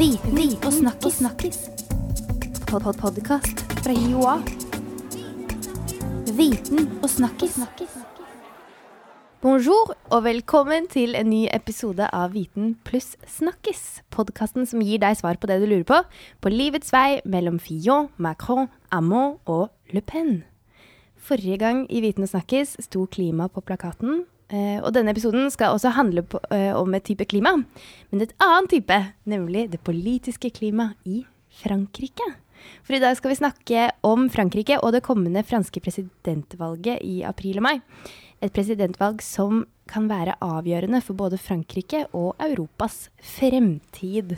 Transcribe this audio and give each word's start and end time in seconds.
Viten 0.00 0.56
og 0.64 0.72
snakkis. 0.72 1.14
snakkis. 1.14 1.58
Pod 2.66 2.82
-pod 2.82 2.96
Podkast 3.00 3.58
fra 3.84 3.92
Joa. 3.92 4.38
Viten 6.36 6.88
og 7.02 7.10
snakkis. 7.10 7.58
Bonjour 9.42 9.94
og 10.10 10.24
velkommen 10.24 10.88
til 10.88 11.14
en 11.14 11.30
ny 11.30 11.48
episode 11.52 12.08
av 12.12 12.32
Viten 12.32 12.78
pluss 12.84 13.16
snakkis. 13.26 14.02
Podkasten 14.10 14.66
som 14.66 14.80
gir 14.80 14.98
deg 14.98 15.16
svar 15.16 15.36
på 15.36 15.46
det 15.46 15.60
du 15.60 15.66
lurer 15.66 15.84
på, 15.84 16.02
på 16.40 16.48
livets 16.48 16.92
vei 16.92 17.20
mellom 17.24 17.58
Fillon, 17.58 18.08
Macron, 18.16 18.68
Amon 18.90 19.36
og 19.44 19.68
Le 19.92 20.00
Pen. 20.00 20.44
Forrige 21.16 21.58
gang 21.58 21.86
i 21.92 22.00
Viten 22.00 22.22
og 22.22 22.28
snakkis 22.28 22.76
sto 22.80 23.06
klima 23.06 23.48
på 23.48 23.60
plakaten, 23.60 24.24
Eh, 24.50 24.78
og 24.82 24.90
denne 24.96 25.14
episoden 25.14 25.50
skal 25.54 25.76
også 25.76 25.92
handle 25.94 26.24
på, 26.26 26.40
uh, 26.50 26.74
om 26.74 26.94
et 26.98 27.04
type 27.06 27.24
klima, 27.30 27.54
men 28.10 28.22
et 28.24 28.34
annet 28.42 28.72
type, 28.74 28.96
nemlig 29.30 29.68
det 29.70 29.82
politiske 29.86 30.50
klimaet 30.50 30.98
i 31.06 31.22
Frankrike. 31.62 32.26
For 32.84 32.96
i 32.96 33.00
dag 33.02 33.14
skal 33.16 33.32
vi 33.32 33.38
snakke 33.38 33.84
om 34.04 34.26
Frankrike 34.32 34.80
og 34.82 34.92
det 34.96 35.04
kommende 35.06 35.44
franske 35.46 35.80
presidentvalget 35.80 37.00
i 37.06 37.22
april 37.24 37.60
og 37.62 37.68
mai. 37.68 37.76
Et 38.40 38.52
presidentvalg 38.52 39.22
som 39.24 39.64
kan 39.90 40.06
være 40.10 40.36
avgjørende 40.44 41.00
for 41.04 41.18
både 41.18 41.38
Frankrike 41.40 42.04
og 42.16 42.38
Europas 42.40 43.08
fremtid. 43.36 44.36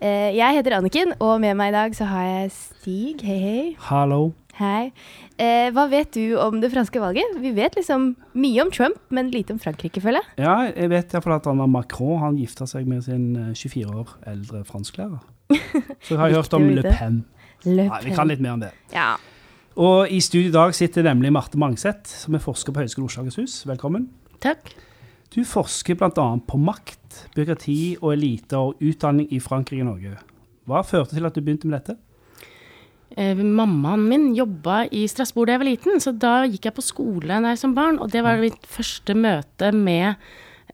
Eh, 0.00 0.34
jeg 0.36 0.58
heter 0.58 0.78
Anniken, 0.78 1.14
og 1.20 1.38
med 1.40 1.56
meg 1.58 1.72
i 1.72 1.78
dag 1.78 1.96
så 1.96 2.08
har 2.10 2.26
jeg 2.26 2.52
Stig. 2.56 3.24
Hei, 3.24 3.38
hei. 3.44 3.64
Hallo. 3.88 4.32
Hei. 4.58 4.90
Eh, 5.38 5.68
hva 5.70 5.84
vet 5.86 6.16
du 6.16 6.34
om 6.42 6.56
det 6.58 6.72
franske 6.72 6.98
valget? 6.98 7.36
Vi 7.38 7.52
vet 7.54 7.76
liksom 7.78 8.08
mye 8.34 8.64
om 8.64 8.72
Trump, 8.74 8.98
men 9.14 9.30
lite 9.30 9.54
om 9.54 9.60
Frankrike, 9.62 10.02
føler 10.02 10.24
jeg. 10.24 10.46
Ja, 10.48 10.56
jeg 10.72 10.90
vet 10.90 11.14
iallfall 11.14 11.36
at 11.36 11.46
han 11.46 11.62
Macron 11.70 12.18
han 12.24 12.38
gifta 12.40 12.66
seg 12.66 12.88
med 12.90 13.04
sin 13.06 13.54
24 13.54 13.84
eh, 13.84 14.00
år 14.00 14.16
eldre 14.32 14.64
fransklærer. 14.66 15.20
Så 16.02 16.16
jeg 16.16 16.18
har 16.24 16.34
hørt 16.40 16.56
om 16.58 16.66
Le 16.74 16.82
Pen. 16.82 17.20
Le 17.62 17.86
Pen. 17.86 17.92
Nei, 17.92 18.00
vi 18.08 18.16
kan 18.16 18.30
litt 18.30 18.42
mer 18.42 18.56
om 18.56 18.64
det. 18.64 18.72
Ja. 18.90 19.12
Og 19.78 20.10
i 20.10 20.18
studio 20.24 20.50
i 20.50 20.56
dag 20.56 20.74
sitter 20.74 21.06
nemlig 21.06 21.30
Marte 21.38 21.60
Mangseth, 21.60 22.10
som 22.24 22.34
er 22.34 22.42
forsker 22.42 22.74
på 22.74 22.82
Høgskolen 22.82 23.06
Oslo 23.06 23.22
Akershus. 23.22 23.60
Velkommen. 23.68 24.08
Takk. 24.42 24.74
Du 25.30 25.44
forsker 25.46 25.94
bl.a. 26.00 26.26
på 26.50 26.58
makt, 26.58 27.28
byråkrati 27.36 27.78
og 28.00 28.10
eliter 28.16 28.72
og 28.72 28.82
utdanning 28.82 29.30
i 29.30 29.38
Frankrike 29.44 29.86
og 29.86 29.92
Norge. 29.92 30.18
Hva 30.66 30.82
førte 30.82 31.14
til 31.14 31.30
at 31.30 31.38
du 31.38 31.44
begynte 31.44 31.70
med 31.70 31.78
dette? 31.78 32.00
Eh, 33.16 33.36
mammaen 33.36 34.08
min 34.08 34.34
jobba 34.36 34.82
i 34.92 35.06
Strasbourg 35.08 35.48
da 35.48 35.56
jeg 35.56 35.62
var 35.62 35.70
liten, 35.70 36.02
så 36.02 36.12
da 36.12 36.42
gikk 36.44 36.68
jeg 36.68 36.76
på 36.76 36.84
skole 36.84 37.40
der 37.44 37.56
som 37.56 37.72
barn. 37.76 38.00
Og 38.02 38.12
det 38.12 38.24
var 38.26 38.42
mitt 38.42 38.68
første 38.68 39.16
møte 39.16 39.70
med 39.72 40.10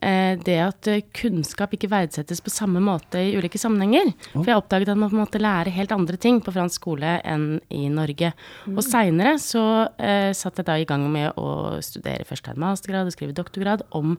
eh, 0.01 0.35
det 0.43 0.57
at 0.59 0.89
eh, 0.91 1.05
kunnskap 1.15 1.73
ikke 1.77 1.89
verdsettes 1.93 2.43
på 2.43 2.51
samme 2.51 2.81
måte 2.83 3.21
i 3.23 3.37
ulike 3.39 3.61
sammenhenger. 3.61 4.11
For 4.33 4.51
jeg 4.51 4.59
oppdaget 4.59 4.91
at 4.91 4.99
man 4.99 5.15
måtte 5.15 5.41
lære 5.41 5.73
helt 5.77 5.95
andre 5.95 6.19
ting 6.19 6.41
på 6.43 6.53
fransk 6.55 6.81
skole 6.81 7.15
enn 7.23 7.47
i 7.71 7.87
Norge. 7.93 8.33
Og 8.73 8.83
seinere 8.83 9.37
så 9.39 9.63
uh, 9.87 10.31
satt 10.35 10.59
jeg 10.59 10.67
da 10.67 10.75
i 10.77 10.87
gang 10.89 11.07
med 11.11 11.39
å 11.39 11.79
studere 11.85 12.27
først 12.27 12.51
en 12.51 12.59
mastergrad 12.61 13.07
og 13.07 13.15
skrive 13.15 13.37
doktorgrad 13.37 13.85
om 13.95 14.17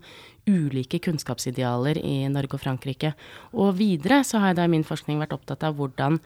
ulike 0.49 1.03
kunnskapsidealer 1.05 2.01
i 2.01 2.19
Norge 2.33 2.57
og 2.57 2.65
Frankrike. 2.65 3.13
Og 3.53 3.77
videre 3.79 4.23
så 4.25 4.41
har 4.41 4.55
jeg 4.55 4.61
da 4.61 4.67
i 4.67 4.73
min 4.73 4.87
forskning 4.87 5.21
vært 5.21 5.37
opptatt 5.37 5.67
av 5.67 5.77
hvordan 5.77 6.21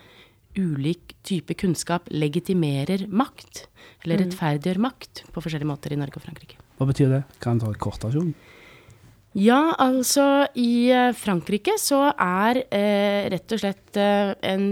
ulik 0.58 1.14
type 1.26 1.54
kunnskap 1.60 2.08
legitimerer 2.10 3.06
makt, 3.08 3.66
eller 4.04 4.22
rettferdiggjør 4.24 4.80
makt, 4.82 5.24
på 5.30 5.42
forskjellige 5.44 5.68
måter 5.70 5.92
i 5.94 6.00
Norge 6.00 6.16
og 6.20 6.24
Frankrike. 6.26 6.56
Hva 6.80 6.88
betyr 6.88 7.12
det? 7.12 7.22
Kan 7.44 7.58
du 7.60 7.66
ta 7.66 7.74
et 7.74 7.82
kortversjon? 7.82 8.32
Ja, 9.38 9.76
altså 9.78 10.24
i 10.58 10.88
eh, 10.90 11.12
Frankrike 11.14 11.76
så 11.78 12.00
er 12.10 12.64
eh, 12.66 13.28
rett 13.30 13.52
og 13.54 13.60
slett 13.62 13.94
eh, 14.00 14.32
en 14.50 14.64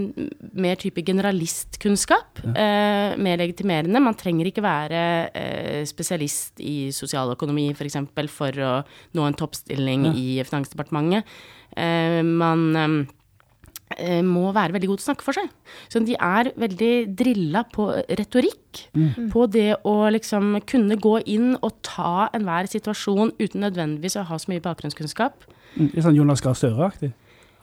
mer 0.59 0.75
type 0.81 0.99
generalistkunnskap 1.07 2.41
eh, 2.49 3.15
mer 3.15 3.39
legitimerende. 3.39 4.01
Man 4.03 4.17
trenger 4.19 4.49
ikke 4.49 4.65
være 4.65 5.03
eh, 5.31 5.85
spesialist 5.87 6.59
i 6.59 6.89
sosialøkonomi 6.91 7.69
f.eks. 7.71 7.77
For, 7.79 7.87
eksempel, 7.87 8.27
for 8.27 8.59
å 8.59 8.73
nå 9.15 9.29
en 9.29 9.39
toppstilling 9.39 10.09
Ja. 10.09 10.13
i 10.19 10.27
Finansdepartementet. 10.43 11.23
Eh, 11.79 12.19
man 12.27 13.07
må 14.25 14.51
være 14.53 14.75
veldig 14.75 14.89
god 14.91 14.99
til 14.99 15.05
å 15.05 15.07
snakke 15.09 15.25
for 15.25 15.37
seg. 15.37 15.47
Så 15.89 16.01
de 16.05 16.13
er 16.15 16.51
veldig 16.61 16.91
drilla 17.17 17.63
på 17.73 17.87
retorikk. 18.19 18.83
På 19.33 19.47
det 19.49 19.79
å 19.87 19.95
liksom 20.13 20.59
kunne 20.69 20.97
gå 21.01 21.15
inn 21.25 21.55
og 21.57 21.79
ta 21.85 22.27
enhver 22.37 22.69
situasjon 22.69 23.33
uten 23.39 23.65
nødvendigvis 23.65 24.19
å 24.21 24.27
ha 24.29 24.37
så 24.37 24.51
mye 24.53 24.61
bakgrunnskunnskap. 24.61 25.47
Mm, 25.75 25.89
Litt 25.95 26.05
sånn 26.05 26.19
Jonas 26.19 26.43
Gahr 26.45 26.57
Støre-aktig. 26.57 27.11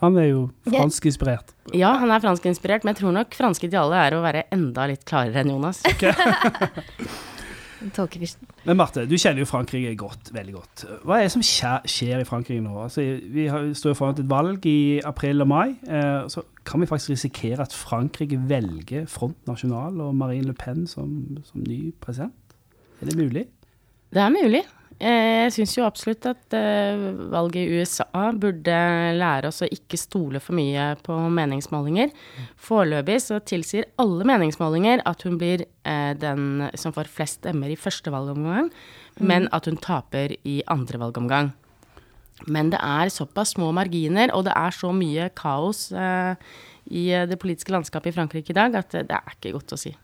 Han 0.02 0.18
er 0.20 0.26
jo 0.28 0.40
franskinspirert. 0.66 1.54
Ja, 1.72 1.94
han 2.02 2.10
er 2.12 2.20
franskinspirert, 2.20 2.84
men 2.84 2.92
jeg 2.92 3.00
tror 3.00 3.14
nok 3.16 3.32
franske 3.38 3.64
idealet 3.70 3.96
er 4.02 4.16
å 4.18 4.24
være 4.26 4.42
enda 4.52 4.84
litt 4.90 5.06
klarere 5.08 5.40
enn 5.40 5.54
Jonas. 5.54 5.80
Tolkefyrsten. 7.94 8.48
Men 8.64 8.78
Marte, 8.78 9.04
du 9.08 9.16
kjenner 9.18 9.44
jo 9.44 9.48
Frankrike 9.50 9.92
godt, 9.98 10.30
veldig 10.34 10.54
godt. 10.54 10.84
Hva 11.06 11.18
er 11.18 11.26
det 11.26 11.34
som 11.34 11.44
skjer, 11.46 11.86
skjer 11.90 12.22
i 12.22 12.28
Frankrike 12.28 12.64
nå? 12.64 12.74
Altså, 12.86 13.04
vi 13.32 13.46
har, 13.52 13.68
står 13.76 13.94
jo 13.94 13.98
foran 13.98 14.16
et 14.16 14.30
valg 14.30 14.66
i 14.70 15.00
april 15.06 15.44
og 15.44 15.50
mai. 15.50 15.76
Eh, 15.86 16.26
så 16.32 16.44
kan 16.66 16.82
vi 16.82 16.88
faktisk 16.90 17.14
risikere 17.14 17.66
at 17.66 17.76
Frankrike 17.76 18.40
velger 18.48 19.06
Front 19.10 19.38
National 19.48 20.00
og 20.00 20.16
Marine 20.18 20.50
Le 20.50 20.56
Pen 20.56 20.86
som, 20.90 21.38
som 21.46 21.66
ny 21.66 21.94
president? 22.00 22.34
Er 23.00 23.10
det 23.10 23.18
mulig? 23.18 23.46
Det 24.14 24.22
er 24.22 24.32
mulig. 24.32 24.62
Eh, 24.96 25.44
Jeg 25.46 25.52
syns 25.52 25.74
jo 25.76 25.84
absolutt 25.84 26.24
at 26.26 26.54
eh, 26.56 27.02
valget 27.30 27.66
i 27.68 27.80
USA 27.80 28.30
burde 28.32 28.76
lære 29.18 29.50
oss 29.50 29.60
å 29.62 29.68
ikke 29.68 29.98
stole 30.00 30.40
for 30.40 30.56
mye 30.56 30.94
på 31.04 31.18
meningsmålinger. 31.36 32.14
Foreløpig 32.56 33.18
så 33.22 33.38
tilsier 33.44 33.90
alle 34.00 34.24
meningsmålinger 34.26 35.04
at 35.06 35.26
hun 35.28 35.36
blir 35.40 35.66
eh, 35.84 36.14
den 36.16 36.64
som 36.80 36.96
får 36.96 37.12
flest 37.12 37.42
stemmer 37.42 37.70
i 37.70 37.78
første 37.78 38.10
valgomgang, 38.14 38.72
men 39.20 39.50
at 39.52 39.68
hun 39.68 39.76
taper 39.76 40.34
i 40.48 40.62
andre 40.72 41.02
valgomgang. 41.04 41.52
Men 42.48 42.72
det 42.72 42.80
er 42.80 43.12
såpass 43.12 43.54
små 43.54 43.70
marginer, 43.76 44.32
og 44.36 44.48
det 44.48 44.56
er 44.56 44.74
så 44.76 44.90
mye 44.92 45.30
kaos 45.36 45.86
i 45.92 47.04
det 47.30 47.38
politiske 47.40 47.72
landskapet 47.72 48.12
i 48.12 48.16
Frankrike 48.18 48.52
i 48.52 48.58
dag, 48.58 48.76
at 48.76 48.92
det 48.92 49.08
er 49.08 49.32
ikke 49.32 49.54
godt 49.56 49.72
å 49.72 49.78
si. 49.80 49.94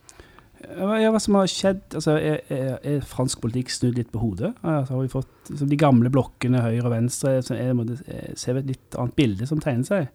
Hva 0.78 1.20
som 1.20 1.36
har 1.38 1.50
skjedd? 1.50 1.82
Altså, 1.98 2.16
er, 2.18 2.40
er, 2.52 2.72
er 2.86 3.04
fransk 3.06 3.42
politikk 3.42 3.72
snudd 3.74 3.98
litt 3.98 4.10
på 4.14 4.22
hodet? 4.22 4.52
Altså, 4.62 4.94
har 4.94 5.02
vi 5.04 5.12
fått 5.12 5.50
liksom, 5.50 5.70
De 5.70 5.78
gamle 5.80 6.12
blokkene, 6.12 6.62
høyre 6.64 6.86
og 6.88 6.94
venstre, 6.94 7.36
så 7.44 7.56
er, 7.58 7.72
det- 7.88 8.00
er, 8.06 8.34
ser 8.38 8.56
vi 8.56 8.64
et 8.64 8.72
litt 8.74 8.98
annet 8.98 9.16
bilde 9.18 9.48
som 9.50 9.62
tegner 9.62 9.88
seg? 9.88 10.10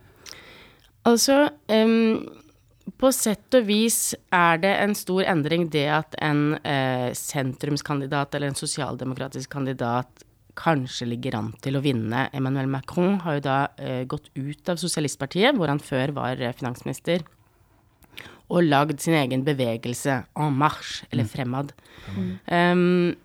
Altså, 1.07 1.47
um, 1.71 2.27
på 2.99 3.11
sett 3.15 3.55
og 3.59 3.67
vis 3.67 4.13
er 4.33 4.59
det 4.63 4.73
en 4.83 4.95
stor 4.97 5.23
endring 5.27 5.67
det 5.71 5.85
at 5.91 6.15
en 6.23 6.55
uh, 6.57 7.09
sentrumskandidat 7.15 8.35
eller 8.35 8.51
en 8.51 8.59
sosialdemokratisk 8.59 9.51
kandidat 9.51 10.23
kanskje 10.57 11.05
ligger 11.11 11.35
an 11.37 11.51
til 11.61 11.77
å 11.77 11.83
vinne. 11.83 12.27
Emmanuel 12.33 12.69
Macron 12.71 13.19
har 13.23 13.37
jo 13.37 13.43
da 13.45 13.57
uh, 13.77 14.03
gått 14.09 14.31
ut 14.35 14.71
av 14.73 14.79
Sosialistpartiet, 14.81 15.53
hvor 15.55 15.69
han 15.69 15.83
før 15.83 16.15
var 16.17 16.41
eh, 16.41 16.55
finansminister, 16.57 17.21
og 18.47 18.63
lagd 18.63 19.01
sin 19.03 19.17
egen 19.17 19.43
bevegelse, 19.47 20.21
En 20.39 20.55
Marche, 20.55 21.05
eller 21.11 21.27
Fremad. 21.27 21.73
Um, 22.47 23.15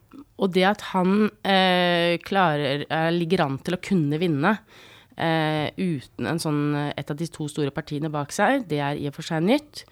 og 0.42 0.54
det 0.56 0.64
at 0.66 0.82
han 0.90 1.28
uh, 1.30 2.14
klarer, 2.26 2.86
uh, 2.90 3.10
ligger 3.14 3.44
an 3.46 3.60
til 3.62 3.76
å 3.76 3.82
kunne 3.82 4.18
vinne 4.18 4.56
uh, 4.56 5.68
uten 5.78 6.26
en 6.26 6.42
sånn, 6.42 6.64
et 6.96 7.12
av 7.12 7.18
de 7.18 7.28
to 7.30 7.46
store 7.50 7.74
partiene 7.74 8.10
bak 8.12 8.34
seg, 8.34 8.66
det 8.70 8.82
er 8.82 8.98
i 8.98 9.06
og 9.10 9.16
for 9.18 9.28
seg 9.28 9.44
nytt. 9.46 9.84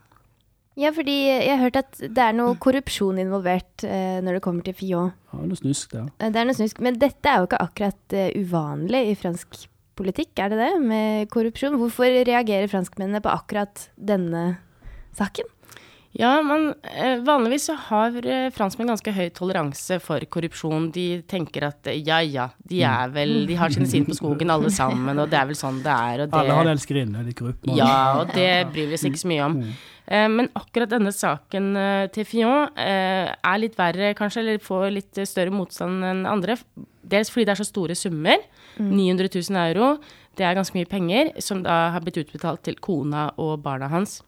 Ja, 0.79 0.93
fordi 0.95 1.15
jeg 1.27 1.49
har 1.51 1.59
hørt 1.65 1.79
at 1.81 1.97
det 1.99 2.23
er 2.23 2.35
noe 2.37 2.55
korrupsjon 2.61 3.19
involvert 3.19 3.83
eh, 3.83 4.19
når 4.23 4.37
det 4.37 4.43
kommer 4.45 4.63
til 4.63 4.77
Fillon. 4.77 5.11
Ja, 5.33 5.41
noe 5.43 5.59
snusk 5.59 5.91
det. 5.95 6.05
Eh, 6.21 6.31
Det 6.31 6.39
er 6.39 6.47
noe 6.47 6.55
snusk. 6.55 6.79
Men 6.85 6.99
dette 7.01 7.27
er 7.27 7.41
jo 7.41 7.49
ikke 7.49 7.61
akkurat 7.65 8.15
uh, 8.15 8.29
uvanlig 8.39 9.01
i 9.09 9.17
fransk 9.19 9.59
politikk, 9.99 10.31
er 10.39 10.53
det 10.53 10.61
det? 10.61 10.71
Med 10.79 11.29
korrupsjon. 11.33 11.75
Hvorfor 11.81 12.07
reagerer 12.07 12.71
franskmennene 12.71 13.19
på 13.25 13.33
akkurat 13.33 13.89
denne 13.99 14.45
saken? 15.19 15.49
Ja, 16.17 16.39
men 16.41 16.71
eh, 16.81 17.19
vanligvis 17.21 17.67
så 17.69 17.75
har 17.77 18.15
eh, 18.25 18.47
franskmenn 18.53 18.89
ganske 18.89 19.11
høy 19.13 19.27
toleranse 19.35 19.99
for 20.01 20.23
korrupsjon. 20.33 20.87
De 20.95 21.21
tenker 21.29 21.67
at 21.67 21.89
eh, 21.91 21.99
ja 22.01 22.17
ja, 22.25 22.47
de 22.65 22.81
er 22.81 23.11
vel 23.13 23.33
De 23.49 23.57
har 23.59 23.69
sine 23.73 23.85
sinn 23.89 24.07
på 24.07 24.17
skogen 24.17 24.49
alle 24.49 24.71
sammen, 24.73 25.21
og 25.21 25.29
det 25.29 25.37
er 25.37 25.45
vel 25.51 25.59
sånn 25.59 25.83
det 25.85 25.93
er, 25.93 26.23
og 26.25 26.31
det 26.31 26.39
Alle 26.39 26.55
har 26.57 26.65
en 26.65 26.73
elskerinne, 26.73 27.21
de 27.27 27.35
korrupte. 27.37 27.75
Ja, 27.77 28.21
og 28.21 28.33
det 28.33 28.49
bryr 28.73 28.89
vi 28.89 28.97
oss 28.97 29.05
ikke 29.05 29.21
så 29.21 29.29
mye 29.29 29.43
om. 29.45 29.59
Eh, 30.09 30.25
Men 30.33 30.49
akkurat 30.57 30.89
denne 30.89 31.13
saken 31.13 31.69
til 32.15 32.25
Fillon 32.25 32.73
eh, 32.73 33.29
er 33.29 33.61
litt 33.61 33.77
verre, 33.77 34.15
kanskje, 34.17 34.41
eller 34.41 34.65
får 34.65 34.87
litt 34.95 35.21
større 35.29 35.53
motstand 35.53 36.07
enn 36.09 36.25
andre. 36.25 36.57
Dels 37.09 37.29
fordi 37.29 37.45
det 37.45 37.53
er 37.53 37.61
så 37.61 37.69
store 37.69 37.97
summer. 37.97 38.41
900 38.81 39.29
000 39.29 39.61
euro. 39.69 39.93
Det 40.33 40.47
er 40.47 40.57
ganske 40.57 40.73
mye 40.77 40.89
penger 40.89 41.31
som 41.43 41.61
da 41.61 41.91
har 41.93 42.01
blitt 42.01 42.17
utbetalt 42.23 42.65
til 42.65 42.81
kona 42.81 43.27
og 43.37 43.59
barna 43.61 43.91
hans 43.93 44.23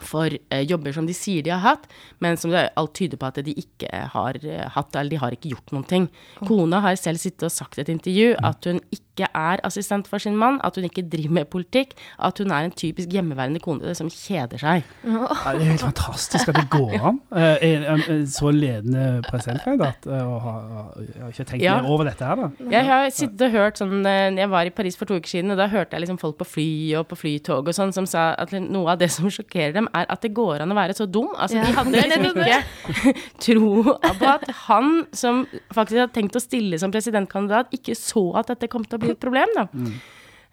for 0.00 0.32
eh, 0.32 0.62
jobber 0.64 0.94
som 0.96 1.06
de 1.08 1.14
sier 1.16 1.44
de 1.44 1.52
har 1.52 1.60
hatt, 1.60 1.84
men 2.24 2.38
som 2.40 2.52
det 2.52 2.70
alt 2.80 2.94
tyder 2.96 3.20
på 3.20 3.28
at 3.28 3.42
de 3.44 3.54
ikke 3.60 3.90
har 4.14 4.38
eh, 4.40 4.64
hatt, 4.72 4.94
eller 4.96 5.12
de 5.12 5.20
har 5.20 5.36
ikke 5.36 5.52
gjort 5.52 5.74
noen 5.74 5.88
ting. 5.88 6.08
Kona 6.40 6.80
har 6.84 6.96
selv 7.00 7.20
sittet 7.20 7.48
og 7.50 7.54
sagt 7.54 7.78
i 7.78 7.84
et 7.84 7.92
intervju 7.92 8.32
at 8.40 8.70
hun 8.70 8.80
ikke 8.94 9.11
er 9.20 9.60
assistent 9.64 10.06
for 10.08 10.18
sin 10.18 10.36
mann, 10.36 10.58
at 10.64 10.74
hun 10.74 10.84
ikke 10.84 11.02
driver 11.10 11.30
med 11.30 11.44
politikk, 11.52 11.92
at 12.18 12.38
hun 12.38 12.50
er 12.50 12.64
en 12.64 12.70
typisk 12.70 13.08
hjemmeværende 13.12 13.60
kone 13.60 13.94
som 13.94 14.08
kjeder 14.08 14.56
seg. 14.58 14.82
Ja, 15.04 15.26
det 15.52 15.60
er 15.60 15.70
helt 15.72 15.80
fantastisk 15.84 16.48
at 16.48 16.54
det 16.54 16.70
går 16.70 16.96
an. 17.02 17.20
Eh, 17.36 17.58
En, 17.62 17.82
en, 17.84 18.00
en 18.10 18.26
så 18.26 18.50
ledende 18.50 19.22
presidentkandidat. 19.28 20.06
eh, 20.06 20.22
og 20.34 20.40
har- 20.40 20.92
Jeg 21.02 21.22
har 21.22 21.28
ikke 21.30 21.44
tenkt 21.44 21.62
Ja. 21.62 21.80
mer 21.82 21.88
over 21.90 22.04
dette 22.04 22.24
her, 22.24 22.34
da. 22.36 22.48
Jeg 22.70 22.84
har 22.86 23.10
sittet 23.10 23.42
og 23.42 23.50
hørt 23.50 23.76
sånn 23.78 24.06
eh, 24.06 24.30
Jeg 24.40 24.48
var 24.50 24.62
i 24.64 24.70
Paris 24.70 24.96
for 24.96 25.04
to 25.04 25.14
uker 25.14 25.28
siden, 25.28 25.50
og 25.50 25.56
da 25.58 25.66
hørte 25.68 25.92
jeg 25.92 26.00
liksom 26.00 26.18
folk 26.18 26.38
på 26.38 26.44
fly 26.46 26.94
og 26.96 27.08
på 27.08 27.16
flytog 27.16 27.68
og 27.68 27.74
sånn 27.74 27.92
som 27.92 28.06
sa 28.06 28.34
at 28.38 28.50
noe 28.52 28.88
av 28.90 28.98
det 28.98 29.10
som 29.10 29.28
sjokkerer 29.28 29.72
dem, 29.74 29.88
er 29.94 30.06
at 30.08 30.20
det 30.22 30.32
går 30.34 30.60
an 30.62 30.70
å 30.72 30.74
være 30.74 30.94
så 30.94 31.06
dum. 31.10 31.28
Altså, 31.38 31.60
de 31.60 31.72
hadde 31.72 31.92
liksom 31.92 32.24
ikke 32.40 32.62
tro 33.44 33.82
på 34.18 34.26
at 34.26 34.44
han 34.66 35.06
som 35.12 35.46
faktisk 35.74 35.98
hadde 35.98 36.12
tenkt 36.14 36.36
å 36.36 36.40
stille 36.42 36.78
som 36.78 36.90
presidentkandidat, 36.92 37.72
ikke 37.72 37.94
så 37.98 38.34
at 38.38 38.46
dette 38.52 38.68
kom 38.68 38.84
til 38.84 38.98
å 38.98 39.01
bli 39.02 39.14
et 39.14 39.22
problem, 39.22 39.52
da. 39.58 39.66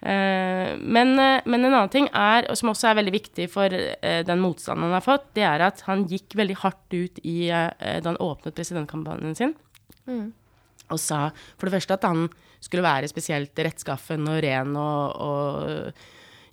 Eh, 0.00 0.76
men, 0.80 1.18
eh, 1.18 1.42
men 1.44 1.64
en 1.64 1.74
annen 1.74 1.92
ting 1.92 2.06
er, 2.16 2.46
og 2.48 2.56
som 2.56 2.72
også 2.72 2.88
er 2.88 3.00
veldig 3.02 3.12
viktig 3.12 3.46
for 3.52 3.68
eh, 3.68 4.22
den 4.24 4.40
motstanden 4.40 4.88
han 4.88 4.96
har 4.96 5.04
fått, 5.04 5.26
det 5.36 5.44
er 5.44 5.66
at 5.66 5.82
han 5.88 6.06
gikk 6.08 6.38
veldig 6.40 6.56
hardt 6.62 6.96
ut 6.96 7.20
i, 7.20 7.50
da 7.50 8.06
han 8.06 8.20
åpnet 8.20 8.56
presidentkampanjen 8.56 9.36
sin. 9.36 9.52
Og 10.90 10.98
sa 10.98 11.28
for 11.56 11.68
det 11.68 11.76
første 11.76 11.98
at 11.98 12.08
han 12.08 12.30
skulle 12.60 12.84
være 12.84 13.08
spesielt 13.08 13.60
rettskaffen 13.60 14.26
og 14.28 14.40
ren 14.44 14.72
og, 14.76 15.20
og 15.20 16.00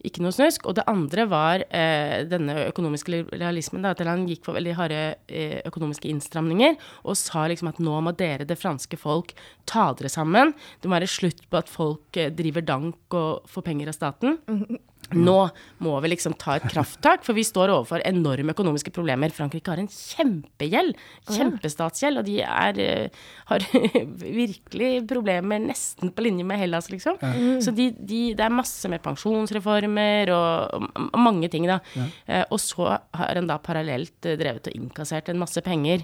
ikke 0.08 0.24
noe 0.26 0.36
snusk. 0.36 0.68
Og 0.70 0.78
det 0.78 0.86
andre 0.90 1.28
var 1.30 1.64
eh, 1.68 2.24
denne 2.30 2.56
økonomiske 2.68 3.14
liberalismen. 3.14 3.86
Da, 3.86 3.94
at 3.94 4.04
han 4.08 4.26
gikk 4.30 4.46
for 4.48 4.58
veldig 4.58 4.76
harde 4.80 5.02
eh, 5.28 5.60
økonomiske 5.68 6.10
innstramninger 6.12 6.78
og 7.04 7.20
sa 7.20 7.46
liksom 7.52 7.72
at 7.72 7.82
nå 7.84 8.00
må 8.04 8.14
dere, 8.18 8.48
det 8.48 8.60
franske 8.60 9.00
folk, 9.00 9.36
ta 9.70 9.90
dere 9.98 10.12
sammen. 10.12 10.54
Det 10.82 10.90
må 10.90 10.98
være 10.98 11.12
slutt 11.12 11.46
på 11.52 11.62
at 11.62 11.72
folk 11.72 12.20
eh, 12.20 12.32
driver 12.34 12.66
dank 12.66 13.18
og 13.18 13.50
får 13.52 13.68
penger 13.70 13.92
av 13.92 13.98
staten. 13.98 14.40
Nå 15.16 15.36
må 15.84 15.94
vi 16.04 16.10
liksom 16.12 16.34
ta 16.40 16.58
et 16.58 16.66
krafttak, 16.68 17.24
for 17.24 17.38
vi 17.38 17.46
står 17.48 17.72
overfor 17.72 18.04
enorme 18.08 18.52
økonomiske 18.52 18.92
problemer. 18.96 19.32
Frankrike 19.32 19.72
har 19.72 19.80
en 19.80 19.88
kjempegjeld, 19.92 20.98
kjempestatsgjeld, 21.32 22.20
og 22.20 22.28
de 22.28 22.42
er, 22.44 22.82
eh, 22.84 23.24
har 23.52 23.66
virkelig 24.42 24.92
problemer 25.08 25.62
nesten 25.64 26.12
på 26.12 26.26
linje 26.26 26.48
med 26.48 26.60
Hellas, 26.60 26.92
liksom. 26.92 27.20
Så 27.64 27.72
de, 27.78 27.90
de, 27.98 28.22
det 28.38 28.44
er 28.44 28.54
masse 28.54 28.92
med 28.92 29.04
pensjonsreformer 29.06 30.34
og, 30.36 30.76
og, 30.76 30.90
og 31.08 31.20
mange 31.24 31.52
ting, 31.54 31.70
da. 31.70 31.80
Eh, 32.28 32.44
og 32.52 32.60
så 32.64 32.98
har 32.98 33.40
han 33.40 33.48
da 33.48 33.60
parallelt 33.64 34.28
eh, 34.28 34.38
drevet 34.40 34.68
og 34.72 34.76
innkassert 34.80 35.32
en 35.32 35.40
masse 35.40 35.64
penger. 35.64 36.04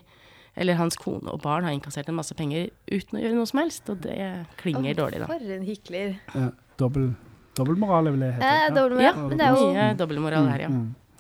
Eller 0.56 0.78
hans 0.78 0.96
kone 1.02 1.32
og 1.34 1.42
barn 1.42 1.66
har 1.66 1.74
innkassert 1.74 2.12
en 2.12 2.20
masse 2.20 2.36
penger 2.38 2.68
uten 2.92 3.18
å 3.18 3.22
gjøre 3.24 3.38
noe 3.40 3.50
som 3.50 3.64
helst, 3.64 3.90
og 3.90 4.04
det 4.06 4.18
klinger 4.62 4.96
dårlig, 4.96 5.24
da. 5.24 5.30
For 5.32 5.54
en 5.56 5.66
hykler. 5.66 6.20
Ja, 6.38 6.52
dobbel, 6.78 7.16
dobbeltmoral, 7.58 8.12
vil 8.12 8.26
det 8.26 8.34
hete. 8.36 8.50
Eh, 8.50 8.68
dobbeltmoral. 8.76 9.06
Ja, 9.08 9.14
Men 9.30 9.38
det 9.40 9.48
er 9.48 9.58
jo 9.58 9.72
mye 9.74 9.88
dobbeltmoral 10.00 10.52
her, 10.54 10.66
ja. 10.68 10.74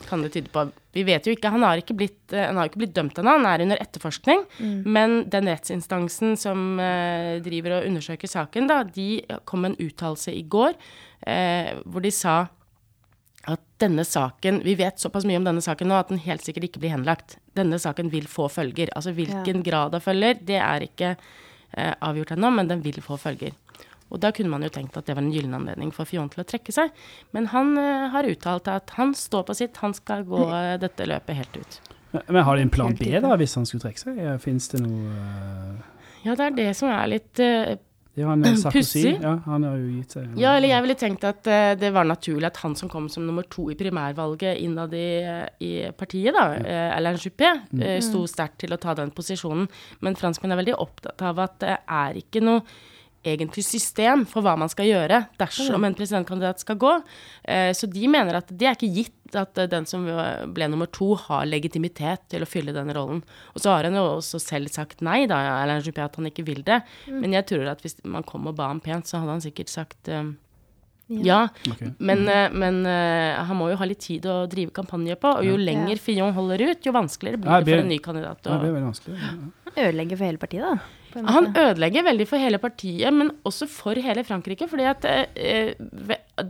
Kan 0.04 0.22
det 0.26 0.34
tyde 0.34 0.50
på. 0.52 0.66
Vi 0.92 1.04
vet 1.08 1.24
jo 1.26 1.32
ikke, 1.32 1.50
han 1.54 1.64
har 1.64 1.80
ikke 1.80 1.96
blitt, 1.96 2.34
eh, 2.34 2.46
han 2.50 2.58
har 2.60 2.68
ikke 2.68 2.82
blitt 2.82 2.96
dømt 2.96 3.18
ennå, 3.22 3.38
han 3.38 3.46
er 3.48 3.64
under 3.64 3.80
etterforskning. 3.80 4.44
Men 4.86 5.24
den 5.32 5.48
rettsinstansen 5.48 6.36
som 6.38 6.80
eh, 6.84 7.40
driver 7.46 7.80
og 7.80 7.88
undersøker 7.88 8.28
saken, 8.28 8.68
da, 8.68 8.82
de 8.84 9.24
kom 9.46 9.64
med 9.64 9.74
en 9.76 9.88
uttalelse 9.88 10.34
i 10.36 10.44
går 10.44 10.74
eh, 11.28 11.80
hvor 11.86 12.04
de 12.04 12.12
sa 12.12 12.48
at 13.44 13.60
denne 13.84 14.06
saken 14.08 14.62
Vi 14.64 14.76
vet 14.80 15.02
såpass 15.02 15.26
mye 15.28 15.36
om 15.36 15.44
denne 15.44 15.60
saken 15.64 15.90
nå 15.92 15.98
at 16.00 16.12
den 16.14 16.22
helt 16.24 16.44
sikkert 16.46 16.70
ikke 16.70 16.80
blir 16.84 16.94
henlagt. 16.96 17.38
Denne 17.60 17.76
saken 17.82 18.08
vil 18.14 18.28
få 18.32 18.48
følger. 18.48 18.88
Altså 18.96 19.12
hvilken 19.12 19.64
grad 19.66 19.96
av 19.98 20.06
følger, 20.06 20.38
det 20.40 20.60
er 20.64 20.86
ikke 20.86 21.10
eh, 21.18 21.94
avgjort 22.00 22.32
ennå, 22.38 22.54
men 22.56 22.72
den 22.72 22.84
vil 22.86 23.02
få 23.04 23.18
følger. 23.20 23.52
Og 24.14 24.22
da 24.22 24.30
kunne 24.36 24.54
man 24.54 24.62
jo 24.66 24.70
tenkt 24.74 24.98
at 25.00 25.08
det 25.10 25.16
var 25.18 25.26
en 25.26 25.34
gyllen 25.34 25.56
anledning 25.58 25.90
for 25.96 26.06
Fion 26.10 26.30
til 26.30 26.44
å 26.44 26.48
trekke 26.48 26.74
seg. 26.76 26.94
Men 27.34 27.50
han 27.54 27.74
eh, 27.82 28.10
har 28.14 28.30
uttalt 28.30 28.70
at 28.70 28.94
han 29.00 29.16
står 29.18 29.48
på 29.50 29.58
sitt, 29.58 29.80
han 29.82 29.96
skal 29.98 30.28
gå 30.30 30.44
eh, 30.54 30.76
dette 30.82 31.10
løpet 31.10 31.40
helt 31.42 31.58
ut. 31.58 31.80
Men- 32.30 32.44
har 32.46 32.56
de 32.56 32.62
en 32.62 32.70
plan 32.70 32.94
B 32.94 33.10
da, 33.10 33.34
hvis 33.42 33.56
han 33.58 33.66
skulle 33.66 33.88
trekke 33.88 34.04
seg? 34.04 34.22
Fins 34.44 34.70
det 34.70 34.84
noe 34.84 35.16
eh, 35.18 35.90
Ja, 36.28 36.36
det 36.38 36.46
er 36.46 36.54
det 36.60 36.70
som 36.78 36.92
er 36.94 37.10
litt 37.10 37.42
uh, 37.42 37.74
Det 38.14 38.22
er 38.22 38.30
han. 38.30 38.46
Pussig. 38.46 39.18
Ja, 39.18 39.34
han 39.48 39.66
har 39.66 39.80
jo 39.82 39.90
gitt 39.96 40.14
seg. 40.14 40.30
Ja, 40.38 40.54
eller 40.60 40.70
jeg 40.70 40.86
ville 40.86 40.98
tenkt 41.02 41.26
at 41.26 41.50
uh, 41.50 41.74
det 41.74 41.90
var 41.96 42.06
naturlig 42.06 42.52
at 42.52 42.62
han 42.62 42.78
som 42.78 42.92
kom 42.92 43.10
som 43.10 43.26
nummer 43.26 43.50
to 43.50 43.66
i 43.74 43.76
primærvalget 43.80 44.62
innad 44.62 44.94
i, 44.94 45.10
i 45.66 45.74
partiet, 45.98 46.38
da, 46.38 46.46
eh, 46.62 46.94
Alain 46.94 47.18
Juppé, 47.18 47.50
eh, 47.82 47.98
sto 48.06 48.22
sterkt 48.30 48.62
til 48.62 48.78
å 48.78 48.80
ta 48.80 48.94
den 49.02 49.12
posisjonen. 49.12 49.66
Men 50.06 50.16
franskmenn 50.22 50.54
er 50.54 50.62
veldig 50.62 50.78
opptatt 50.86 51.26
av 51.26 51.42
at 51.42 51.58
det 51.66 51.80
er 51.82 52.22
ikke 52.22 52.46
noe 52.46 52.62
egentlig 53.24 53.64
system 53.66 54.26
for 54.28 54.44
hva 54.44 54.56
man 54.60 54.72
skal 54.72 54.88
gjøre 54.90 55.22
dersom 55.40 55.86
en 55.88 55.96
presidentkandidat 55.96 56.60
skal 56.64 56.78
gå. 56.80 56.94
Eh, 57.44 57.72
Så 57.74 57.88
de 57.92 58.08
mener 58.12 58.36
at 58.40 58.52
det 58.52 58.68
er 58.68 58.76
ikke 58.78 58.92
gitt 58.94 59.38
at 59.40 59.58
eh, 59.58 59.70
den 59.72 59.88
som 59.90 60.06
ble 60.06 60.68
nummer 60.70 60.90
to, 60.92 61.14
har 61.16 61.48
legitimitet 61.48 62.28
til 62.30 62.44
å 62.44 62.50
fylle 62.50 62.76
den 62.76 62.92
rollen. 62.94 63.24
Og 63.56 63.64
så 63.64 63.74
har 63.74 63.88
han 63.88 63.96
jo 63.98 64.06
også 64.20 64.42
selv 64.44 64.72
sagt 64.74 65.02
nei, 65.02 65.24
da, 65.30 65.40
Alain 65.64 65.82
Juppé, 65.82 66.04
at 66.04 66.20
han 66.20 66.28
ikke 66.30 66.46
vil 66.46 66.64
det. 66.68 66.82
Men 67.08 67.34
jeg 67.34 67.48
tror 67.50 67.72
at 67.72 67.84
hvis 67.84 67.98
man 68.04 68.24
kom 68.28 68.48
og 68.52 68.58
ba 68.60 68.68
ham 68.72 68.84
pent, 68.84 69.08
så 69.08 69.22
hadde 69.22 69.38
han 69.38 69.46
sikkert 69.46 69.72
sagt 69.72 70.12
eh, 70.12 70.34
ja. 71.24 71.46
okay. 71.72 71.94
Men, 72.00 72.28
eh, 72.28 72.50
men 72.52 72.84
han 72.86 73.58
må 73.60 73.70
jo 73.72 73.80
ha 73.80 73.88
litt 73.88 74.04
tid 74.04 74.28
å 74.28 74.44
drive 74.52 74.76
kampanje 74.76 75.16
på, 75.20 75.38
og 75.40 75.48
jo 75.48 75.56
lenger 75.60 76.02
Fillon 76.02 76.36
holder 76.36 76.68
ut, 76.74 76.84
jo 76.86 76.96
vanskeligere 76.96 77.40
blir 77.40 77.64
det 77.64 77.72
for 77.72 77.86
en 77.86 77.94
ny 77.96 78.00
kandidat. 78.04 78.44
Ja, 78.44 78.58
det 78.58 78.68
blir 78.68 78.76
veldig 78.76 78.92
vanskelig. 78.92 79.20
Ja. 79.24 79.34
ødelegger 79.88 80.20
for 80.20 80.30
hele 80.30 80.42
partiet, 80.42 80.68
da. 80.68 81.03
Han 81.14 81.48
ødelegger 81.56 82.04
veldig 82.08 82.26
for 82.28 82.42
hele 82.42 82.58
partiet, 82.58 83.14
men 83.14 83.32
også 83.46 83.68
for 83.70 83.94
hele 84.02 84.24
Frankrike. 84.26 84.68
fordi 84.70 84.84
at 84.90 85.06
eh, 85.06 85.74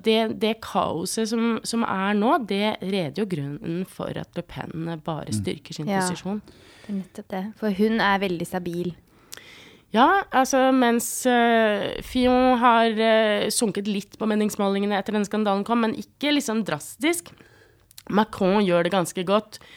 det, 0.03 0.39
det 0.39 0.53
kaoset 0.63 1.29
som, 1.29 1.59
som 1.63 1.83
er 1.83 2.13
nå, 2.15 2.37
det 2.47 2.77
reder 2.81 3.23
jo 3.23 3.25
grunnen 3.29 3.85
for 3.85 4.11
at 4.15 4.29
Le 4.35 4.43
Pen 4.47 4.87
bare 5.03 5.33
styrker 5.35 5.73
sin 5.75 5.87
Ja. 5.91 5.99
posisjon. 5.99 6.41
Det 6.83 6.89
er 6.91 6.99
nettopp 7.01 7.29
det. 7.31 7.43
For 7.59 7.69
hun 7.71 7.99
er 8.01 8.19
veldig 8.19 8.47
stabil. 8.47 8.93
Ja, 9.93 10.23
altså 10.33 10.71
mens 10.73 11.05
uh, 11.29 12.01
Fillon 12.01 12.57
har 12.57 12.89
eh, 12.97 13.49
sunket 13.53 13.85
litt 13.87 14.17
på 14.17 14.25
meningsmålingene 14.25 14.97
etter 14.97 15.13
den 15.13 15.25
skandalen 15.27 15.61
kom, 15.67 15.83
men 15.85 15.93
ikke 15.93 16.31
liksom 16.33 16.63
drastisk. 16.65 17.29
Macron 18.09 18.65
gjør 18.65 18.83
det 18.83 18.91
ganske 18.95 19.23
godt, 19.23 19.59
eh, 19.61 19.67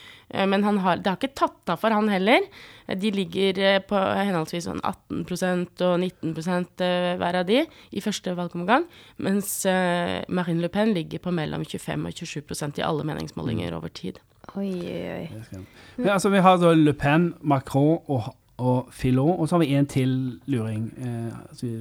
men 0.47 0.63
han 0.63 0.77
har, 0.83 0.97
det 0.99 1.07
har 1.07 1.17
ikke 1.21 1.35
tatt 1.39 1.69
av 1.71 1.79
for 1.79 1.93
han 1.95 2.09
heller. 2.11 2.43
Eh, 2.87 2.95
De 2.99 3.11
ligger 3.11 3.59
eh, 3.63 3.79
på 3.79 3.95
henholdsvis 3.95 4.65
sånn 4.67 4.81
18% 4.83 5.83
og 5.87 5.99
19 5.99 6.33
eh, 6.83 7.15
hver 7.19 7.39
av 7.41 7.45
de 7.47 7.61
i 7.91 8.03
første 8.03 8.33
valgomgang, 8.35 8.85
mens 9.23 9.65
eh, 9.65 10.23
Marine 10.27 10.61
Le 10.61 10.69
Pen 10.73 10.93
ligger 10.93 11.19
på 11.23 11.31
mellom 11.31 11.63
25 11.63 12.05
og 12.09 12.11
27% 12.23 12.79
i 12.81 12.85
alle 12.87 13.03
meningsmålinger 13.07 13.73
over 13.77 13.87
tid. 13.89 14.19
Oi, 14.55 14.69
oi, 14.79 15.27
oi. 15.27 15.63
Men, 15.97 16.09
altså, 16.13 16.29
vi 16.31 16.39
har 16.43 16.57
da 16.59 16.73
Le 16.73 16.93
Pen, 16.93 17.33
Macron 17.41 17.97
og, 18.07 18.29
og 18.57 18.87
Filon. 18.91 19.35
og 19.39 19.47
så 19.49 19.55
har 19.57 19.63
vi 19.65 19.73
en 19.75 19.85
til 19.85 20.13
luring. 20.47 20.91
Eh, 20.97 21.39
altså, 21.49 21.71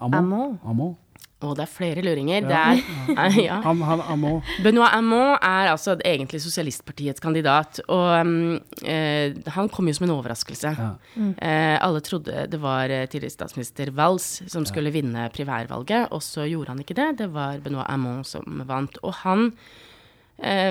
Amon. 0.00 0.18
Amon. 0.24 0.58
Amon. 0.64 0.96
Og 1.40 1.54
det 1.56 1.64
er 1.64 1.72
flere 1.72 2.02
luringer. 2.04 2.44
Det 2.44 2.56
er 2.56 3.38
ja. 3.40 3.60
Han, 3.66 3.80
han, 3.86 4.02
Amon. 4.12 4.40
Benoit 4.64 4.92
Amon 4.92 5.36
er 5.36 5.70
altså 5.72 5.96
egentlig 6.04 6.42
sosialistpartiets 6.44 7.22
kandidat. 7.22 7.80
Og 7.88 8.08
um, 8.20 8.58
eh, 8.84 9.36
han 9.56 9.70
kom 9.72 9.88
jo 9.88 9.96
som 9.96 10.08
en 10.08 10.16
overraskelse. 10.18 10.74
Ja. 10.76 10.90
Eh, 11.16 11.76
alle 11.80 12.02
trodde 12.04 12.46
det 12.50 12.60
var 12.60 12.92
eh, 12.92 13.06
tidligere 13.08 13.38
statsminister 13.38 13.92
Valls 13.96 14.42
som 14.52 14.66
skulle 14.68 14.92
vinne 14.92 15.28
primærvalget, 15.32 16.10
og 16.12 16.22
så 16.24 16.44
gjorde 16.48 16.74
han 16.74 16.84
ikke 16.84 16.98
det. 16.98 17.12
Det 17.22 17.30
var 17.32 17.62
Benoit 17.64 17.88
Amon 17.88 18.20
som 18.26 18.60
vant. 18.68 19.00
Og 19.00 19.16
han 19.22 19.48
eh, 20.44 20.68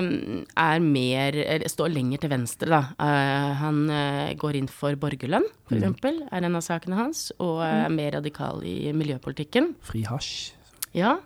er 0.54 0.86
mer 0.86 1.40
eller 1.40 1.70
Står 1.70 1.90
lenger 1.94 2.22
til 2.22 2.32
venstre, 2.32 2.70
da. 2.70 2.82
Eh, 2.94 3.50
han 3.64 3.82
eh, 3.90 4.36
går 4.38 4.60
inn 4.60 4.70
for 4.70 4.94
borgerlønn, 5.02 5.50
for 5.66 5.78
eksempel, 5.78 6.22
er 6.30 6.46
en 6.46 6.62
av 6.62 6.64
sakene 6.66 6.98
hans, 6.98 7.28
og 7.42 7.62
er 7.66 7.90
mer 7.94 8.14
radikal 8.20 8.62
i 8.66 8.94
miljøpolitikken. 8.94 9.74
fri 9.90 10.06
hasj. 10.06 10.59
Ja. 10.96 11.16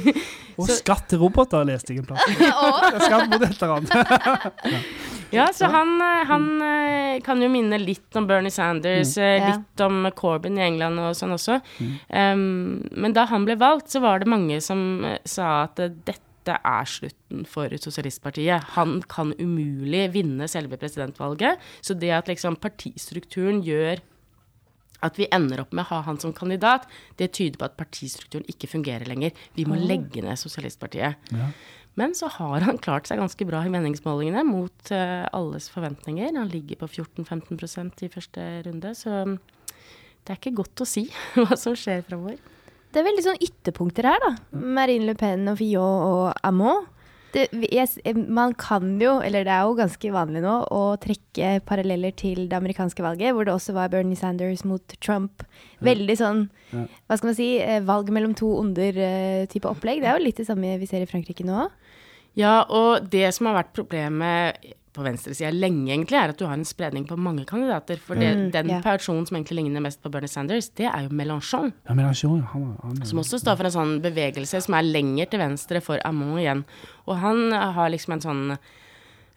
Og 0.60 0.68
skatt 0.72 1.06
til 1.10 1.20
roboter, 1.22 1.64
leste 1.68 1.92
jeg 1.94 2.02
en 2.02 2.08
plass. 2.08 2.24
Skatt 3.04 3.30
mot 3.32 3.42
et 3.44 3.62
eller 3.62 3.74
annet. 3.76 4.86
Ja, 5.30 5.46
så 5.54 5.68
han, 5.70 5.92
eh, 6.02 6.22
han 6.26 6.46
eh, 6.66 7.20
kan 7.24 7.40
jo 7.42 7.48
minne 7.52 7.78
litt 7.78 8.16
om 8.18 8.26
Bernie 8.26 8.50
Sanders, 8.50 9.12
eh, 9.20 9.36
Ja. 9.38 9.52
litt 9.54 9.84
om 9.86 10.08
Corbyn 10.18 10.58
i 10.58 10.64
England 10.66 10.98
og 10.98 11.14
sånn 11.18 11.36
også. 11.36 11.60
Um, 12.10 12.80
men 12.90 13.14
da 13.16 13.28
han 13.30 13.46
ble 13.46 13.54
valgt, 13.60 13.92
så 13.94 14.02
var 14.02 14.18
det 14.24 14.28
mange 14.32 14.58
som 14.64 15.04
eh, 15.06 15.20
sa 15.28 15.62
at 15.68 15.78
eh, 15.84 15.94
dette 16.08 16.26
er 16.66 16.88
slutten 16.88 17.44
for 17.46 17.70
Sosialistpartiet. 17.78 18.72
Han 18.74 19.02
kan 19.06 19.30
umulig 19.38 20.08
vinne 20.16 20.48
selve 20.50 20.80
presidentvalget. 20.80 21.60
Så 21.84 21.94
det 21.94 22.10
at 22.16 22.26
liksom 22.32 22.56
partistrukturen 22.58 23.60
gjør 23.62 24.00
at 25.06 25.18
vi 25.20 25.28
ender 25.32 25.62
opp 25.64 25.74
med 25.74 25.84
å 25.86 25.90
ha 25.94 26.00
han 26.08 26.20
som 26.20 26.34
kandidat, 26.36 26.86
det 27.20 27.32
tyder 27.36 27.60
på 27.60 27.68
at 27.68 27.76
partistrukturen 27.78 28.46
ikke 28.50 28.70
fungerer 28.70 29.08
lenger. 29.08 29.36
Vi 29.56 29.66
må 29.68 29.78
legge 29.80 30.24
ned 30.24 30.40
Sosialistpartiet. 30.40 31.30
Ja. 31.34 31.50
Men 31.98 32.14
så 32.14 32.30
har 32.32 32.62
han 32.64 32.78
klart 32.80 33.08
seg 33.10 33.18
ganske 33.20 33.44
bra 33.48 33.64
i 33.66 33.72
meningsmålingene 33.72 34.44
mot 34.46 34.92
uh, 34.94 35.26
alles 35.36 35.66
forventninger. 35.72 36.30
Han 36.36 36.52
ligger 36.52 36.78
på 36.84 36.90
14-15% 37.00 38.06
i 38.06 38.12
første 38.12 38.46
runde, 38.66 38.94
så 38.96 39.24
mm, 39.26 39.36
det 40.22 40.32
er 40.32 40.38
ikke 40.38 40.56
godt 40.62 40.84
å 40.84 40.88
si 40.88 41.08
hva 41.40 41.58
som 41.58 41.76
skjer 41.78 42.06
framover. 42.06 42.38
Det 42.90 43.02
er 43.02 43.06
veldig 43.06 43.22
sånn 43.26 43.44
ytterpunkter 43.44 44.08
her, 44.08 44.22
da. 44.22 44.32
Marine 44.50 45.06
Le 45.06 45.14
Pen 45.18 45.46
og 45.50 45.60
Fillon 45.60 46.06
og 46.06 46.24
Amon. 46.46 46.88
Det, 47.32 47.44
yes, 47.70 47.98
man 48.16 48.54
kan 48.58 48.96
jo, 49.00 49.20
eller 49.22 49.44
det 49.46 49.52
er 49.54 49.62
jo 49.68 49.76
ganske 49.78 50.10
vanlig 50.14 50.42
nå, 50.42 50.54
å 50.74 50.80
trekke 50.98 51.60
paralleller 51.68 52.14
til 52.18 52.48
det 52.50 52.56
amerikanske 52.58 53.04
valget, 53.04 53.34
hvor 53.36 53.46
det 53.46 53.54
også 53.54 53.74
var 53.76 53.92
Bernie 53.92 54.18
Sanders 54.18 54.64
mot 54.66 54.82
Trump. 55.00 55.44
Veldig 55.80 56.16
sånn, 56.18 56.48
Ja. 56.72 56.86
hva 57.08 57.16
skal 57.18 57.28
man 57.28 57.34
si, 57.38 57.58
eh, 57.60 57.80
valg 57.80 58.10
mellom 58.10 58.34
to 58.34 58.46
onder-type 58.58 59.68
opplegg. 59.70 60.00
Det 60.02 60.08
er 60.10 60.18
jo 60.18 60.24
litt 60.24 60.36
det 60.42 60.46
samme 60.46 60.78
vi 60.78 60.86
ser 60.86 61.02
i 61.02 61.06
Frankrike 61.10 61.44
nå. 61.46 61.70
Ja, 62.34 62.64
og 62.68 63.10
det 63.10 63.32
som 63.34 63.46
har 63.46 63.62
vært 63.62 63.74
problemet 63.74 64.56
på 64.92 65.04
venstresida 65.06 65.52
lenge, 65.54 65.92
egentlig, 65.92 66.18
er 66.18 66.32
at 66.32 66.38
du 66.40 66.46
har 66.48 66.56
en 66.58 66.66
spredning 66.66 67.06
på 67.06 67.18
mange 67.20 67.44
kandidater. 67.46 68.00
For 68.02 68.18
det, 68.18 68.30
Mm, 68.34 68.50
den 68.54 68.70
yeah. 68.70 68.82
personen 68.82 69.26
som 69.26 69.36
egentlig 69.36 69.62
ligner 69.62 69.80
mest 69.84 70.02
på 70.02 70.10
Bernie 70.10 70.28
Sanders, 70.28 70.68
det 70.74 70.88
er 70.90 71.06
jo 71.06 71.14
Mélenchon. 71.14 71.72
Ja, 71.86 71.94
men 71.94 72.04
han, 72.06 72.42
han, 72.52 72.66
han, 72.82 73.06
Som 73.06 73.22
også 73.22 73.38
står 73.38 73.56
for 73.56 73.70
en 73.70 73.76
sånn 73.76 73.96
bevegelse 74.02 74.60
som 74.60 74.74
er 74.74 74.82
lenger 74.86 75.30
til 75.30 75.42
venstre 75.42 75.80
for 75.80 76.02
Amon 76.04 76.38
igjen. 76.38 76.64
Og 77.06 77.16
han 77.22 77.52
har 77.52 77.90
liksom 77.90 78.16
en 78.16 78.24
sånn 78.24 78.44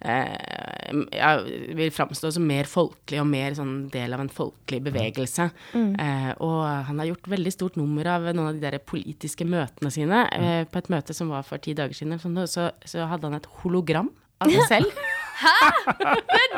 eh, 0.03 1.05
ja, 1.15 1.31
vil 1.77 1.91
framstå 1.93 2.31
som 2.35 2.45
mer 2.47 2.67
folkelig 2.69 3.21
og 3.21 3.29
mer 3.29 3.55
sånn 3.57 3.75
del 3.93 4.15
av 4.15 4.23
en 4.23 4.31
folkelig 4.33 4.81
bevegelse. 4.89 5.49
Eh, 5.77 6.31
og 6.43 6.59
han 6.89 6.99
har 7.01 7.11
gjort 7.13 7.29
veldig 7.33 7.53
stort 7.55 7.79
nummer 7.79 8.09
av 8.15 8.29
noen 8.31 8.49
av 8.49 8.57
de 8.57 8.65
der 8.65 8.79
politiske 8.83 9.47
møtene 9.47 9.93
sine. 9.93 10.25
Eh, 10.37 10.63
på 10.69 10.81
et 10.81 10.91
møte 10.93 11.15
som 11.15 11.31
var 11.33 11.45
for 11.47 11.61
ti 11.63 11.75
dager 11.77 11.95
siden, 11.97 12.19
så, 12.19 12.71
så 12.85 13.09
hadde 13.09 13.29
han 13.29 13.39
et 13.39 13.49
hologram 13.61 14.11
av 14.43 14.51
seg 14.51 14.71
selv. 14.79 15.03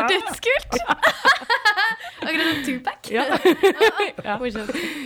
Dødskult! 0.10 0.80
Akkurat 2.26 2.48
som 2.56 2.64
Tupac. 2.66 3.10
Ja. 3.12 3.24
ja. 4.28 4.36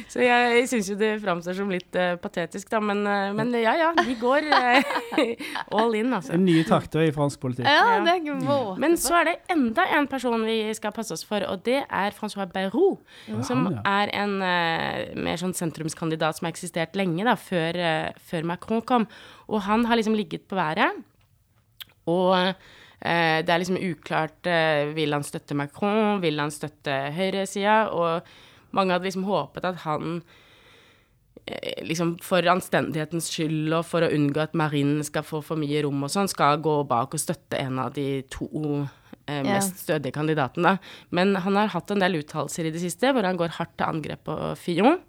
Så 0.10 0.22
jeg 0.24 0.68
syns 0.72 0.90
jo 0.92 0.96
det 1.00 1.10
framstår 1.24 1.58
som 1.58 1.72
litt 1.74 1.98
uh, 1.98 2.14
patetisk, 2.22 2.70
da. 2.72 2.80
Men, 2.84 3.02
uh, 3.08 3.32
men 3.36 3.52
ja 3.60 3.74
ja, 3.80 3.90
de 3.98 4.16
går 4.20 4.48
uh, 4.48 5.18
all 5.80 5.98
in, 6.00 6.14
altså. 6.16 6.38
Nye 6.40 6.64
takter 6.68 7.04
i 7.08 7.12
fransk 7.16 7.42
politikk. 7.44 7.68
Ja, 7.68 8.00
det 8.06 8.14
er 8.14 8.22
ikke 8.22 8.78
Men 8.82 8.98
så 9.00 9.20
er 9.20 9.32
det 9.32 9.36
enda 9.52 9.88
en 9.98 10.10
person 10.12 10.46
vi 10.48 10.62
skal 10.78 10.96
passe 10.96 11.16
oss 11.16 11.26
for, 11.28 11.44
og 11.50 11.64
det 11.68 11.82
er 11.84 12.16
Francois 12.16 12.50
Bayrou. 12.54 13.00
Som 13.46 13.68
han, 13.68 13.80
ja. 13.80 14.00
er 14.04 14.14
en 14.24 14.38
mer 15.20 15.40
sånn 15.42 15.56
sentrumskandidat 15.58 16.40
som 16.40 16.48
har 16.48 16.56
eksistert 16.56 16.98
lenge, 17.00 17.26
da, 17.28 17.36
før, 17.40 17.80
før 18.32 18.48
Macron 18.54 18.84
kom. 18.86 19.08
Og 19.50 19.64
han 19.66 19.86
har 19.90 20.00
liksom 20.00 20.16
ligget 20.18 20.48
på 20.50 20.58
været. 20.60 21.02
Og 22.10 22.54
eh, 23.02 23.40
det 23.46 23.54
er 23.54 23.62
liksom 23.62 23.80
uklart 23.80 24.48
eh, 24.50 24.92
Vil 24.96 25.16
han 25.16 25.26
støtte 25.26 25.58
Macron? 25.58 26.20
Vil 26.24 26.40
han 26.42 26.54
støtte 26.54 27.00
høyresida? 27.16 27.82
Og 27.96 28.76
mange 28.76 28.96
hadde 28.96 29.10
liksom 29.10 29.26
håpet 29.28 29.66
at 29.66 29.82
han 29.86 30.22
eh, 31.46 31.82
liksom 31.88 32.18
for 32.24 32.46
anstendighetens 32.52 33.32
skyld 33.34 33.74
og 33.74 33.86
for 33.90 34.06
å 34.06 34.12
unngå 34.14 34.44
at 34.44 34.58
Marine 34.58 35.04
skal 35.08 35.26
få 35.26 35.42
for 35.46 35.60
mye 35.60 35.84
rom 35.86 36.06
og 36.06 36.14
sånn, 36.14 36.32
skal 36.32 36.62
gå 36.64 36.82
bak 36.90 37.16
og 37.16 37.24
støtte 37.24 37.60
en 37.62 37.82
av 37.82 37.94
de 37.98 38.22
to 38.32 38.50
eh, 39.30 39.44
mest 39.48 39.86
stødige 39.86 40.16
kandidatene. 40.16 40.78
Men 41.16 41.36
han 41.44 41.60
har 41.60 41.74
hatt 41.76 41.94
en 41.94 42.04
del 42.04 42.22
uttalelser 42.22 42.70
i 42.70 42.74
det 42.76 42.84
siste 42.84 43.14
hvor 43.16 43.28
han 43.28 43.40
går 43.40 43.58
hardt 43.60 43.78
til 43.78 43.90
angrep 43.90 44.26
på 44.30 44.38
Fillon. 44.60 45.00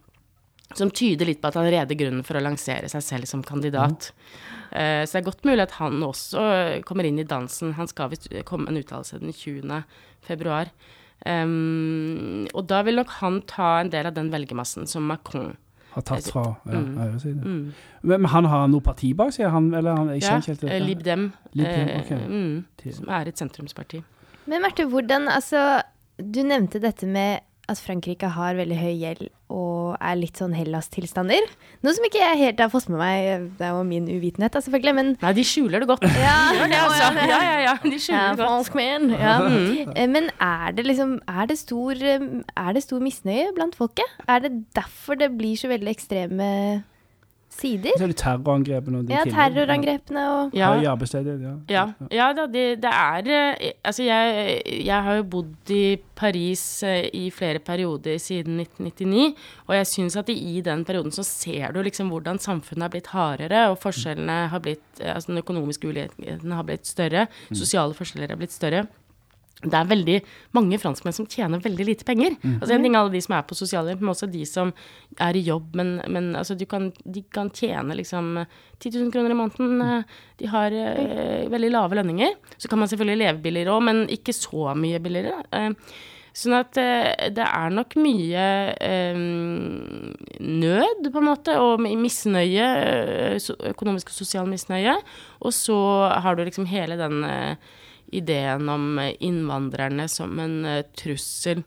Som 0.79 0.93
tyder 0.95 1.27
litt 1.27 1.41
på 1.43 1.51
at 1.51 1.57
han 1.59 1.67
reder 1.67 1.99
grunnen 1.99 2.23
for 2.23 2.39
å 2.39 2.45
lansere 2.45 2.87
seg 2.93 3.03
selv 3.03 3.27
som 3.27 3.43
kandidat. 3.43 4.13
Eh, 4.13 4.60
så 4.71 5.13
det 5.13 5.21
er 5.21 5.27
godt 5.27 5.45
mulig 5.45 5.63
at 5.67 5.73
han 5.81 5.99
også 6.07 6.83
kommer 6.87 7.05
inn 7.09 7.19
i 7.19 7.25
dansen. 7.27 7.73
Han 7.75 7.89
skal 7.91 8.11
visst 8.13 8.29
komme 8.47 8.65
med 8.69 8.77
en 8.77 8.83
uttalelse 8.85 9.19
den 9.21 9.33
20. 9.35 9.83
februar. 10.23 10.71
Um, 11.27 12.47
og 12.57 12.65
da 12.71 12.81
vil 12.87 12.97
nok 13.01 13.11
han 13.21 13.41
ta 13.51 13.81
en 13.83 13.91
del 13.93 14.09
av 14.09 14.15
den 14.17 14.31
velgermassen 14.33 14.87
som 14.89 15.05
Macron 15.11 15.51
Har 15.93 16.05
tatt 16.07 16.29
fra 16.31 16.45
ja, 16.71 16.79
Mm. 16.79 16.95
høyresiden. 16.97 17.43
mm. 17.45 17.73
Men, 18.03 18.25
han 18.31 18.45
har 18.47 18.69
noe 18.69 18.81
parti 18.81 19.13
bak 19.19 19.33
seg? 19.35 19.51
Han, 19.51 19.73
eller 19.75 19.97
han, 19.99 20.09
jeg 20.15 20.23
Ja, 20.23 20.37
ikke 20.39 20.47
helt 20.55 20.65
eh. 20.65 20.81
Lib 20.87 21.03
Dem, 21.03 21.33
Lib 21.53 21.67
Dem, 21.67 21.89
okay. 22.01 22.17
ok. 22.17 22.29
mm, 22.31 22.93
som 22.95 23.09
er 23.09 23.29
et 23.29 23.37
sentrumsparti. 23.43 24.03
Men 24.47 24.63
Marte, 24.63 24.87
hvordan 24.87 25.29
Altså, 25.29 25.83
du 26.17 26.43
nevnte 26.47 26.81
dette 26.81 27.07
med 27.07 27.41
at 27.71 27.79
Frankrike 27.81 28.29
har 28.35 28.57
veldig 28.59 28.77
høy 28.81 28.95
gjeld 29.01 29.29
og 29.51 29.97
er 29.99 30.15
litt 30.21 30.39
sånn 30.39 30.53
Hellas-tilstander. 30.55 31.43
Noe 31.83 31.95
som 31.97 32.05
ikke 32.07 32.21
jeg 32.23 32.39
helt 32.39 32.61
har 32.63 32.69
fått 32.71 32.87
med 32.93 33.01
meg, 33.01 33.49
det 33.59 33.67
er 33.67 33.73
jo 33.75 33.81
min 33.89 34.07
uvitenhet 34.07 34.55
da, 34.55 34.61
selvfølgelig, 34.63 34.95
men 34.95 35.09
Nei, 35.23 35.33
de 35.35 35.45
skjuler 35.47 35.83
det 35.83 35.89
godt. 35.91 36.05
Ja, 36.07 36.37
det, 36.55 36.79
altså. 36.85 37.09
ja, 37.19 37.25
Ja, 37.31 37.41
ja, 37.49 37.57
ja. 37.65 37.75
De 37.83 37.91
ja, 37.97 38.03
skjuler 38.05 38.29
det 38.29 38.39
godt. 38.39 38.45
franskmenn. 38.45 39.09
Ja. 39.17 39.35
Eh, 39.97 40.07
Men 40.11 40.31
er 40.39 40.77
det 40.79 40.87
liksom 40.87 41.17
er 41.27 41.51
det, 41.51 41.59
stor, 41.59 41.99
eh, 41.99 42.29
er 42.63 42.73
det 42.79 42.85
stor 42.87 43.03
misnøye 43.03 43.51
blant 43.59 43.75
folket? 43.79 44.07
Er 44.31 44.45
det 44.47 44.53
derfor 44.79 45.19
det 45.19 45.33
blir 45.39 45.59
så 45.59 45.71
veldig 45.73 45.91
ekstreme 45.97 46.51
sider? 47.51 47.97
Så 47.99 48.07
er 48.07 48.13
det 48.13 48.19
terrorangrepene 48.21 49.01
og 49.01 49.09
de 49.09 49.15
Ja, 49.15 49.25
terrorangrepene 49.27 50.25
og 50.31 50.55
Ja, 50.57 50.71
Høy 50.77 50.87
arbeidsledighet, 50.93 51.43
ja. 51.43 51.55
Ja, 51.71 51.85
ja 52.15 52.29
da, 52.37 52.47
det, 52.51 52.65
det 52.83 52.93
er 52.93 53.31
eh, 53.35 53.73
Altså, 53.85 54.05
jeg, 54.07 54.63
jeg 54.87 55.07
har 55.07 55.19
jo 55.19 55.27
bodd 55.35 55.73
i 55.75 55.99
Paris 56.17 56.63
eh, 56.87 57.09
i 57.17 57.27
flere 57.35 57.63
perioder 57.65 58.19
siden 58.21 58.61
1999, 58.61 59.35
og 59.67 59.75
jeg 59.79 59.91
syns 59.91 60.19
at 60.21 60.31
i 60.33 60.61
den 60.65 60.85
perioden 60.85 61.15
så 61.15 61.25
ser 61.27 61.75
du 61.75 61.83
liksom 61.83 62.13
hvordan 62.13 62.41
samfunnet 62.43 62.87
har 62.87 62.95
blitt 62.95 63.13
hardere, 63.15 63.67
og 63.71 63.79
forskjellene 63.83 64.41
har 64.53 64.65
blitt 64.65 65.03
eh, 65.03 65.11
Altså 65.11 65.33
den 65.33 65.43
økonomiske 65.43 65.89
ulikheten 65.91 66.53
har 66.55 66.67
blitt 66.69 66.87
større, 66.87 67.27
sosiale 67.51 67.97
forskjeller 67.97 68.31
har 68.31 68.41
blitt 68.41 68.55
større. 68.55 68.87
Det 69.63 69.75
er 69.77 69.89
veldig 69.91 70.15
mange 70.57 70.79
franskmenn 70.81 71.13
som 71.13 71.27
tjener 71.29 71.61
veldig 71.61 71.85
lite 71.85 72.05
penger. 72.09 72.37
Altså 72.61 72.73
En 72.75 72.83
ting 72.87 72.95
er 72.95 73.01
alle 73.03 73.13
de 73.13 73.21
som 73.21 73.35
er 73.37 73.43
på 73.45 73.59
sosialhjelp, 73.59 74.01
men 74.01 74.13
også 74.15 74.29
de 74.33 74.45
som 74.49 74.71
er 75.21 75.37
i 75.37 75.43
jobb. 75.45 75.75
Men, 75.77 75.91
men 76.09 76.31
altså, 76.41 76.57
du 76.57 76.65
kan, 76.67 76.91
de 77.05 77.23
kan 77.31 77.51
tjene 77.53 77.97
liksom 77.99 78.39
10 78.81 78.95
000 78.97 79.11
kroner 79.13 79.35
i 79.35 79.37
måneden. 79.37 79.83
eh, 79.85 80.03
De 80.41 80.47
har 80.49 80.73
eh, 80.73 81.45
veldig 81.53 81.71
lave 81.75 81.99
lønninger. 82.01 82.39
Så 82.57 82.69
kan 82.73 82.79
man 82.81 82.89
selvfølgelig 82.89 83.21
leve 83.27 83.43
billigere 83.45 83.75
òg, 83.77 83.85
men 83.85 84.07
ikke 84.09 84.33
så 84.33 84.73
mye 84.75 84.99
billigere. 85.05 85.43
Eh, 85.53 85.71
Sånn 86.41 86.55
at 86.55 86.77
eh, 86.79 87.29
det 87.35 87.43
er 87.43 87.73
nok 87.75 87.97
mye 87.99 88.43
eh, 88.79 89.17
nød, 90.41 91.09
på 91.13 91.19
en 91.19 91.27
måte, 91.27 91.57
og 91.59 91.81
misnøye, 91.83 92.69
eh, 93.35 93.49
økonomisk 93.73 94.13
og 94.13 94.17
sosial 94.21 94.47
misnøye. 94.51 94.95
Og 95.43 95.53
så 95.57 95.77
har 96.23 96.37
du 96.39 96.45
liksom 96.47 96.69
hele 96.71 96.97
den 97.01 97.25
eh, 97.27 97.57
ideen 98.13 98.69
om 98.69 98.99
eh, 98.99 99.15
innvandrerne 99.27 100.09
som 100.09 100.39
en 100.43 100.65
eh, 100.65 100.83
trussel. 100.97 101.63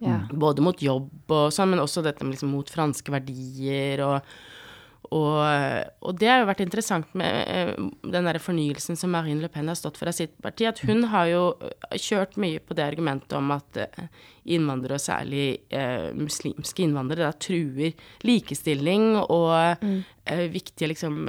Ja. 0.00 0.22
Både 0.32 0.64
mot 0.64 0.80
jobb 0.82 1.32
og 1.34 1.50
sånn, 1.52 1.74
men 1.74 1.82
også 1.82 2.04
dette 2.04 2.24
med 2.24 2.32
liksom 2.36 2.54
mot 2.54 2.70
franske 2.70 3.12
verdier 3.12 4.06
og 4.06 4.32
Og, 5.10 5.40
og, 6.06 6.12
det 6.20 6.28
har 6.28 6.38
jo 6.38 6.46
vært 6.46 6.60
interessant 6.62 7.14
med 7.18 7.80
den 8.14 8.26
der 8.28 8.38
fornyelsen 8.38 8.94
som 8.94 9.10
Marine 9.10 9.42
Le 9.42 9.48
Pen 9.50 9.66
har 9.66 9.74
stått 9.74 9.96
for 9.98 10.06
av 10.06 10.14
sitt 10.14 10.36
parti, 10.44 10.68
at 10.68 10.78
hun 10.86 11.02
har 11.10 11.26
jo 11.26 11.40
kjørt 11.98 12.36
mye 12.38 12.60
på 12.62 12.76
det 12.78 12.84
argumentet 12.84 13.34
om 13.34 13.50
at 13.50 13.80
innvandrere, 14.44 15.00
og 15.00 15.02
særlig 15.02 15.46
eh, 15.74 16.12
muslimske 16.14 16.84
innvandrere, 16.84 17.26
da 17.26 17.42
truer 17.42 17.96
likestilling 18.22 19.16
og 19.24 19.82
mm. 19.82 19.98
viktige 20.54 20.92
liksom 20.92 21.26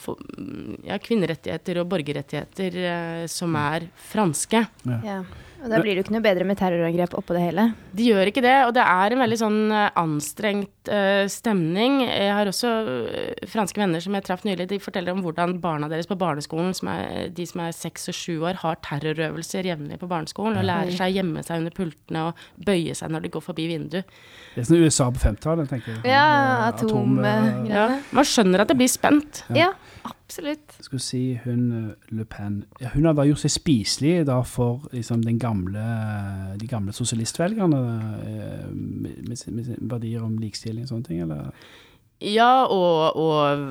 for, 0.00 0.20
ja, 0.86 0.96
kvinnerettigheter 1.02 1.82
og 1.82 1.90
borgerrettigheter 1.90 3.26
som 3.30 3.56
er 3.60 3.88
franske. 4.08 4.62
Ja. 5.04 5.20
Og 5.62 5.70
da 5.72 5.78
blir 5.80 5.94
det 5.94 6.00
jo 6.00 6.04
ikke 6.04 6.14
noe 6.14 6.24
bedre 6.24 6.46
med 6.46 6.58
terrorangrep 6.60 7.14
oppå 7.18 7.34
det 7.36 7.42
hele. 7.46 7.64
De 7.96 8.08
gjør 8.10 8.30
ikke 8.30 8.42
det, 8.44 8.54
og 8.66 8.74
det 8.76 8.84
er 8.84 9.14
en 9.14 9.22
veldig 9.22 9.38
sånn 9.40 9.58
uh, 9.72 9.88
anstrengt 9.98 10.90
uh, 10.92 11.24
stemning. 11.32 12.02
Jeg 12.04 12.34
har 12.36 12.50
også 12.50 12.72
uh, 12.86 13.46
franske 13.50 13.80
venner 13.80 14.02
som 14.04 14.16
jeg 14.16 14.26
traff 14.26 14.44
nylig, 14.46 14.68
de 14.70 14.80
forteller 14.82 15.16
om 15.16 15.24
hvordan 15.24 15.56
barna 15.62 15.88
deres 15.92 16.10
på 16.10 16.18
barneskolen, 16.20 16.74
som 16.76 16.92
er, 16.92 17.32
de 17.34 17.48
som 17.48 17.64
er 17.64 17.74
seks 17.76 18.10
og 18.12 18.18
sju 18.18 18.34
år, 18.42 18.60
har 18.62 18.78
terrorøvelser 18.86 19.70
jevnlig 19.72 20.00
på 20.02 20.10
barneskolen, 20.10 20.60
og 20.60 20.68
lærer 20.68 20.92
seg 20.94 21.14
å 21.14 21.16
gjemme 21.20 21.44
seg 21.46 21.64
under 21.64 21.76
pultene 21.76 22.28
og 22.28 22.46
bøye 22.68 22.96
seg 22.98 23.14
når 23.14 23.26
de 23.26 23.32
går 23.38 23.46
forbi 23.48 23.70
vinduet. 23.72 24.16
Det 24.54 24.62
er 24.62 24.70
sånn 24.70 24.84
USA 24.84 25.08
på 25.12 25.24
50-tallet, 25.24 25.72
tenker 25.72 25.96
jeg. 25.96 26.04
Ja, 26.12 26.28
atomgreier. 26.68 27.50
Atom, 27.50 27.68
ja. 27.72 27.90
Man 28.16 28.28
skjønner 28.28 28.64
at 28.64 28.72
det 28.72 28.78
blir 28.78 28.92
spent. 28.92 29.44
Ja. 29.50 29.66
ja. 29.66 29.74
Absolutt. 30.26 30.74
Skulle 30.80 31.02
si 31.02 31.38
hun 31.44 31.66
eh, 31.70 32.14
Le 32.16 32.24
Pen 32.26 32.64
ja, 32.80 32.90
Hun 32.94 33.06
har 33.06 33.14
da 33.14 33.22
gjort 33.28 33.44
seg 33.44 33.52
spiselig 33.54 34.24
da 34.26 34.40
for 34.42 34.88
liksom, 34.90 35.22
gamle, 35.38 35.86
de 36.58 36.66
gamle 36.66 36.94
sosialistvelgerne 36.96 37.82
eh, 38.26 38.64
med, 38.72 39.20
med, 39.28 39.44
med, 39.54 39.74
verdier 39.86 40.26
om 40.26 40.34
likestilling 40.42 40.82
og 40.82 40.90
sånne 40.90 41.06
ting, 41.06 41.22
eller? 41.22 41.52
Ja, 42.26 42.64
og, 42.72 43.18
og, 43.20 43.62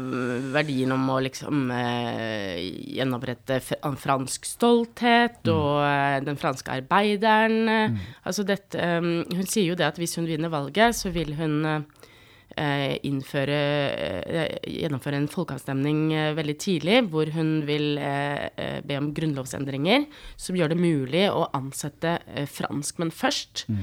verdien 0.53 0.93
om 0.93 1.07
å 1.09 1.19
liksom 1.25 1.71
eh, 1.75 2.61
gjenopprette 2.93 3.59
fransk 3.99 4.47
stolthet 4.47 5.41
mm. 5.43 5.51
og 5.51 5.79
eh, 5.81 6.17
den 6.23 6.39
franske 6.39 6.79
arbeideren. 6.79 7.61
Mm. 7.67 8.01
Altså 8.23 8.45
dette 8.47 8.79
um, 9.01 9.25
Hun 9.33 9.47
sier 9.49 9.73
jo 9.73 9.79
det 9.79 9.89
at 9.89 9.99
hvis 9.99 10.15
hun 10.21 10.29
vinner 10.29 10.53
valget, 10.53 10.95
så 10.95 11.11
vil 11.11 11.35
hun 11.35 11.57
eh, 11.65 11.81
Eh, 11.81 12.14
innføre 13.03 13.59
eh, 14.23 14.53
Gjennomføre 14.75 15.19
en 15.19 15.29
folkeavstemning 15.31 16.01
eh, 16.15 16.31
veldig 16.37 16.55
tidlig, 16.61 17.01
hvor 17.11 17.31
hun 17.35 17.65
vil 17.67 17.99
be 18.85 18.97
om 18.99 19.11
grunnlovsendringer 19.15 20.05
som 20.39 20.57
gjør 20.57 20.73
det 20.73 20.79
mulig 20.79 21.25
å 21.31 21.47
ansette 21.57 22.17
franskmenn 22.51 23.11
først, 23.13 23.65
mm. 23.67 23.81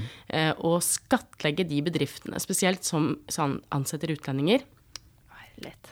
og 0.65 0.79
skattlegge 0.85 1.65
de 1.67 1.81
bedriftene, 1.85 2.39
spesielt 2.41 2.85
som, 2.87 3.13
som 3.31 3.59
ansetter 3.75 4.13
utlendinger. 4.13 4.65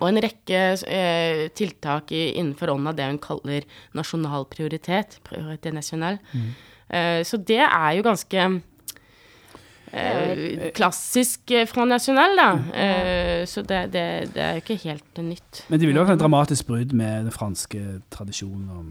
Og 0.02 0.08
en 0.10 0.22
rekke 0.24 0.60
eh, 0.90 1.46
tiltak 1.58 2.12
i, 2.16 2.24
innenfor 2.40 2.74
ånden 2.74 2.92
av 2.92 2.98
det 2.98 3.08
hun 3.12 3.22
kaller 3.22 3.68
nasjonal 3.98 4.48
prioritet. 4.52 5.20
prioritet 5.28 5.76
national. 5.78 6.20
Mm. 6.34 6.52
Eh, 6.90 7.22
så 7.28 7.38
det 7.38 7.62
er 7.62 7.92
jo 7.96 8.06
ganske 8.08 8.48
Eh, 9.92 10.70
klassisk 10.76 11.52
eh, 11.52 11.68
Front 11.68 11.92
National, 11.92 12.38
da. 12.38 12.52
Eh, 12.84 13.46
så 13.46 13.62
det, 13.62 13.82
det, 13.94 14.06
det, 14.36 14.44
er 14.44 14.60
jo 14.60 14.64
ikke 14.64 14.80
helt 14.86 15.20
nytt. 15.20 15.66
Men 15.68 15.80
det 15.80 15.90
vil 15.90 16.00
jo 16.00 16.06
være 16.06 16.16
et 16.16 16.24
dramatisk 16.24 16.70
brudd 16.70 16.96
med 16.96 17.28
den 17.28 17.36
franske 17.36 17.82
tradisjonen 18.14 18.70
om 18.72 18.90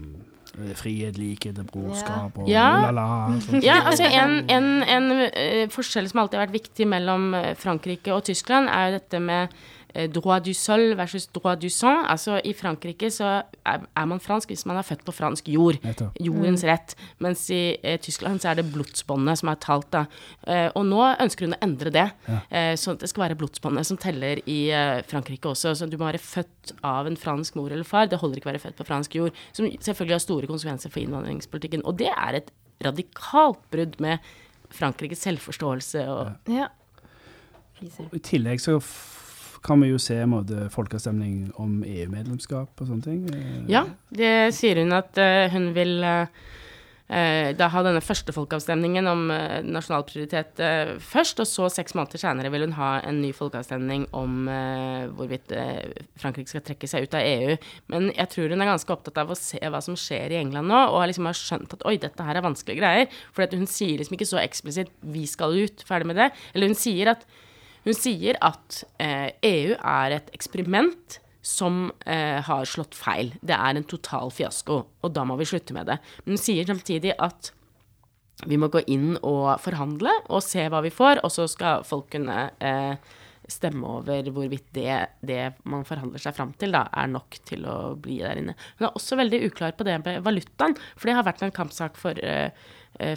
eh, 0.59 0.75
frihet, 0.77 1.17
likhet, 1.17 1.57
brorskap 1.71 2.37
og 2.37 2.49
ja. 2.49 2.91
la 2.93 3.07
Ja, 3.63 3.81
altså 3.89 4.05
en, 4.05 4.43
en, 4.51 4.71
en, 4.85 5.11
forskjell 5.73 6.09
som 6.11 6.21
alltid 6.23 6.37
har 6.39 6.47
vært 6.47 6.59
viktig 6.59 6.89
mellom 6.89 7.31
Frankrike 7.57 8.13
og 8.13 8.25
Tyskland, 8.29 8.69
er 8.69 8.91
jo 8.91 8.99
dette 8.99 9.23
med 9.25 9.61
Eh, 9.80 9.80
droit 10.13 10.45
du 10.45 10.53
sol 10.55 10.93
versus 10.97 11.27
droit 11.35 11.61
du 11.61 11.69
sang. 11.69 12.05
Altså 12.09 12.39
I 12.47 12.53
Frankrike 12.57 13.09
så 13.11 13.29
er, 13.65 13.83
er, 13.83 14.05
man 14.07 14.21
fransk 14.23 14.51
hvis 14.51 14.65
man 14.69 14.79
er 14.79 14.87
født 14.87 15.03
på 15.07 15.15
fransk 15.15 15.49
jord. 15.51 15.79
Jordens 16.19 16.63
mm. 16.63 16.69
rett. 16.69 16.95
Mens 17.23 17.43
i 17.53 17.77
eh, 17.83 17.99
Tyskland 18.01 18.41
så 18.43 18.51
er 18.51 18.59
det 18.59 18.67
blodsbåndet 18.71 19.41
som 19.41 19.51
er 19.51 19.59
talt. 19.63 19.89
da. 19.93 20.05
Eh, 20.47 20.69
og 20.77 20.85
nå 20.87 21.01
ønsker 21.11 21.47
hun 21.47 21.57
å 21.57 21.61
endre 21.65 21.93
det. 21.93 22.07
Ja. 22.27 22.39
Eh, 22.49 22.73
så 22.79 22.95
det 22.99 23.09
skal 23.11 23.27
være 23.27 23.39
blodsbåndet 23.41 23.89
som 23.89 23.99
teller 24.01 24.41
i 24.49 24.59
eh, 24.75 25.01
Frankrike 25.07 25.51
også. 25.51 25.75
Så 25.77 25.89
du 25.91 25.97
må 25.99 26.07
være 26.07 26.21
født 26.23 26.75
av 26.87 27.09
en 27.09 27.19
fransk 27.19 27.57
mor 27.59 27.71
eller 27.71 27.87
far. 27.87 28.09
Det 28.11 28.21
holder 28.21 28.41
ikke 28.41 28.49
å 28.49 28.53
være 28.53 28.65
født 28.65 28.79
på 28.79 28.87
fransk 28.87 29.17
jord. 29.19 29.43
Som 29.57 29.69
selvfølgelig 29.71 30.17
har 30.17 30.25
store 30.25 30.51
konsekvenser 30.51 30.93
for 30.93 31.03
innvandringspolitikken. 31.03 31.85
Og 31.89 31.99
det 32.01 32.11
er 32.13 32.41
et 32.41 32.53
radikalt 32.85 33.61
brudd 33.73 33.99
med 34.01 34.23
Frankrikes 34.71 35.23
selvforståelse. 35.27 36.05
Og 36.09 36.53
ja. 36.53 36.69
I 37.81 38.21
tillegg 38.23 38.61
så 38.61 38.77
kan 39.65 39.81
vi 39.83 39.91
jo 39.91 39.99
se 40.01 40.17
måte 40.29 40.69
folkeavstemning 40.73 41.51
om 41.61 41.81
EU-medlemskap 41.85 42.81
og 42.81 42.89
sånne 42.89 43.05
ting. 43.05 43.21
Eh, 43.29 43.59
ja, 43.71 43.85
det 44.13 44.33
sier 44.57 44.81
hun 44.81 44.97
at 44.97 45.17
uh, 45.21 45.45
hun 45.53 45.69
vil 45.75 46.01
uh, 46.01 46.25
da 47.11 47.67
ha 47.67 47.81
denne 47.83 47.99
første 47.99 48.31
folkeavstemningen 48.31 49.07
om 49.11 49.25
nasjonal 49.67 50.05
prioritet 50.07 50.61
først, 51.03 51.41
og 51.43 51.49
så 51.49 51.67
seks 51.67 51.91
måneder 51.97 52.21
senere 52.21 52.47
vil 52.53 52.63
hun 52.63 52.75
ha 52.77 52.93
en 53.03 53.19
ny 53.19 53.33
folkeavstemning 53.35 54.05
om 54.15 54.47
hvorvidt 55.17 55.51
Frankrike 56.23 56.53
skal 56.53 56.63
trekke 56.69 56.87
seg 56.87 57.03
ut 57.03 57.19
av 57.19 57.27
EU. 57.27 57.57
Men 57.91 58.07
jeg 58.15 58.31
tror 58.31 58.55
hun 58.55 58.63
er 58.63 58.71
ganske 58.71 58.95
opptatt 58.95 59.19
av 59.19 59.35
å 59.35 59.35
se 59.35 59.59
hva 59.59 59.83
som 59.83 59.99
skjer 59.99 60.31
i 60.31 60.39
England 60.39 60.71
nå, 60.71 60.79
og 60.87 61.03
liksom 61.11 61.27
har 61.27 61.35
skjønt 61.35 61.75
at 61.75 61.83
oi, 61.91 61.97
dette 61.99 62.29
her 62.29 62.39
er 62.39 62.47
vanskelige 62.47 62.79
greier. 62.79 63.21
For 63.35 63.59
hun 63.59 63.67
sier 63.67 63.99
liksom 63.99 64.15
ikke 64.15 64.31
så 64.31 64.39
eksplisitt 64.45 64.95
'vi 65.03 65.27
skal 65.27 65.59
ut', 65.65 65.83
ferdig 65.83 66.13
med 66.13 66.21
det. 66.23 66.31
Eller 66.55 66.71
hun 66.71 66.79
sier 66.79 67.11
at 67.11 67.27
hun 67.85 67.97
sier 67.97 68.37
at 68.45 68.83
eh, 69.01 69.31
EU 69.47 69.75
er 69.75 70.17
et 70.17 70.29
eksperiment 70.35 71.19
som 71.41 71.87
eh, 72.05 72.37
har 72.45 72.67
slått 72.69 72.93
feil. 72.97 73.33
Det 73.41 73.55
er 73.57 73.77
en 73.77 73.87
total 73.89 74.29
fiasko, 74.33 74.83
og 75.01 75.15
da 75.15 75.25
må 75.25 75.37
vi 75.39 75.49
slutte 75.49 75.73
med 75.73 75.89
det. 75.89 75.97
Men 76.23 76.37
hun 76.37 76.43
sier 76.43 76.67
samtidig 76.69 77.15
at 77.17 77.51
vi 78.49 78.57
må 78.57 78.69
gå 78.73 78.81
inn 78.89 79.15
og 79.17 79.57
forhandle 79.61 80.13
og 80.29 80.41
se 80.45 80.67
hva 80.69 80.81
vi 80.85 80.93
får, 80.93 81.23
og 81.25 81.33
så 81.33 81.47
skal 81.49 81.85
folk 81.85 82.09
kunne 82.13 82.47
eh, 82.61 83.17
stemme 83.51 83.87
over 83.97 84.29
hvorvidt 84.33 84.69
det, 84.75 84.97
det, 85.25 85.41
man 85.69 85.85
forhandler 85.87 86.21
seg 86.21 86.35
fram 86.37 86.53
til, 86.61 86.73
da, 86.75 86.85
er 86.97 87.09
nok 87.11 87.37
til 87.47 87.65
å 87.69 87.77
bli 88.01 88.19
der 88.21 88.41
inne. 88.41 88.55
Hun 88.77 88.87
er 88.87 88.93
også 88.97 89.17
veldig 89.19 89.41
uklar 89.49 89.75
på 89.77 89.87
det 89.87 89.97
med 90.03 90.21
valutaen, 90.25 90.77
for 90.95 91.09
det 91.09 91.17
har 91.17 91.27
vært 91.27 91.43
en 91.45 91.55
kampsak 91.55 91.97
for 91.99 92.17
eh, 92.21 92.53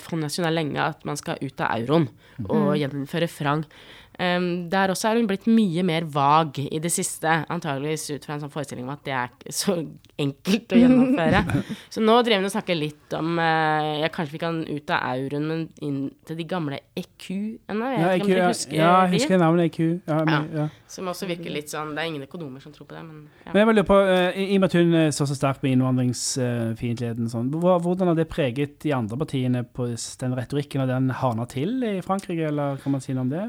Front 0.00 0.22
National 0.22 0.55
lenge 0.57 0.81
at 0.81 1.05
man 1.05 1.18
skal 1.20 1.40
ut 1.42 1.61
av 1.61 1.74
euroen 1.77 2.07
og 2.46 2.70
mm. 2.70 2.77
gjeninnføre 2.81 3.29
franc. 3.29 3.68
Um, 4.14 4.70
der 4.70 4.92
også 4.92 5.09
er 5.11 5.18
hun 5.18 5.27
blitt 5.27 5.48
mye 5.50 5.83
mer 5.83 6.05
vag 6.07 6.61
i 6.62 6.79
det 6.79 6.92
siste, 6.94 7.27
antageligvis 7.50 8.12
ut 8.12 8.27
fra 8.27 8.37
en 8.37 8.44
sånn 8.44 8.53
forestilling 8.53 8.87
om 8.87 8.92
at 8.94 9.03
det 9.03 9.14
er 9.18 9.33
så 9.50 9.74
enkelt 10.22 10.70
å 10.70 10.79
gjennomføre. 10.79 11.40
så 11.96 12.03
nå 12.05 12.14
driver 12.22 12.44
hun 12.44 12.46
og 12.46 12.55
snakker 12.55 12.79
litt 12.79 13.16
om 13.18 13.33
uh, 13.40 14.05
ja, 14.05 14.11
Kanskje 14.14 14.37
vi 14.37 14.42
kan 14.44 14.61
ut 14.68 14.92
av 14.94 15.16
euroen, 15.16 15.48
men 15.50 15.64
inn 15.83 15.98
til 16.29 16.38
de 16.38 16.46
gamle 16.46 16.79
EQ-ene? 16.94 17.88
Ja, 17.96 18.12
EQ, 18.14 18.31
ja, 18.31 18.53
ja, 18.70 18.92
jeg 19.09 19.16
husker 19.16 19.42
navnet 19.42 19.72
EQ. 19.72 19.81
Ja, 20.07 20.20
men, 20.29 20.46
ja. 20.55 20.68
Som 20.94 21.11
også 21.11 21.27
virker 21.27 21.50
litt 21.50 21.72
sånn 21.72 21.90
Det 21.96 22.05
er 22.05 22.07
ingen 22.12 22.22
økonomer 22.22 22.62
som 22.62 22.70
tror 22.70 22.87
på 22.87 22.94
det, 22.94 23.03
men 23.03 23.24
Men 23.48 23.59
jeg 23.59 23.70
lurer 23.72 23.88
på, 23.88 23.98
uh, 23.98 24.31
i 24.31 24.46
og 24.55 24.62
med 24.62 24.68
at 24.70 24.79
hun 24.79 24.94
står 25.18 25.31
så 25.33 25.38
sterkt 25.40 25.64
på 25.64 25.72
innvandringsfiendtligheten, 25.72 27.33
sånn, 27.35 27.50
hvordan 27.59 28.12
har 28.12 28.20
det 28.20 28.29
preget 28.31 28.79
de 28.87 28.94
andre 28.94 29.18
partiene 29.18 29.64
på 29.66 29.90
den 29.90 30.38
retorikken 30.38 30.87
og 30.87 30.94
den 30.94 31.11
hardna 31.18 31.50
til 31.50 31.83
i 31.83 31.96
Frankrike, 32.05 32.53
eller 32.55 32.79
kan 32.79 32.94
man 32.94 33.03
si 33.03 33.16
noe 33.16 33.27
om 33.27 33.35
det? 33.35 33.42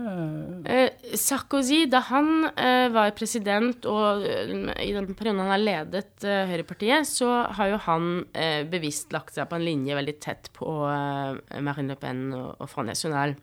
Eh, 0.64 1.16
Sarkozy, 1.18 1.86
da 1.92 2.00
han 2.08 2.46
eh, 2.56 2.88
var 2.94 3.14
president, 3.18 3.86
og 3.90 4.24
eh, 4.28 4.54
i 4.86 4.94
den 4.96 5.10
perioden 5.18 5.42
han 5.44 5.52
har 5.54 5.62
ledet 5.62 6.26
Høyrepartiet, 6.26 7.08
så 7.10 7.32
har 7.58 7.74
jo 7.74 7.82
han 7.88 8.08
bevisst 8.72 9.14
lagt 9.16 9.36
seg 9.36 9.50
på 9.50 9.58
en 9.58 9.66
linje 9.66 9.98
veldig 9.98 10.16
tett 10.24 10.50
på 10.56 10.68
Marine 11.66 11.94
Le 11.94 12.00
Pen 12.00 12.24
og 12.36 12.66
Front 12.70 12.92
National. 12.92 13.36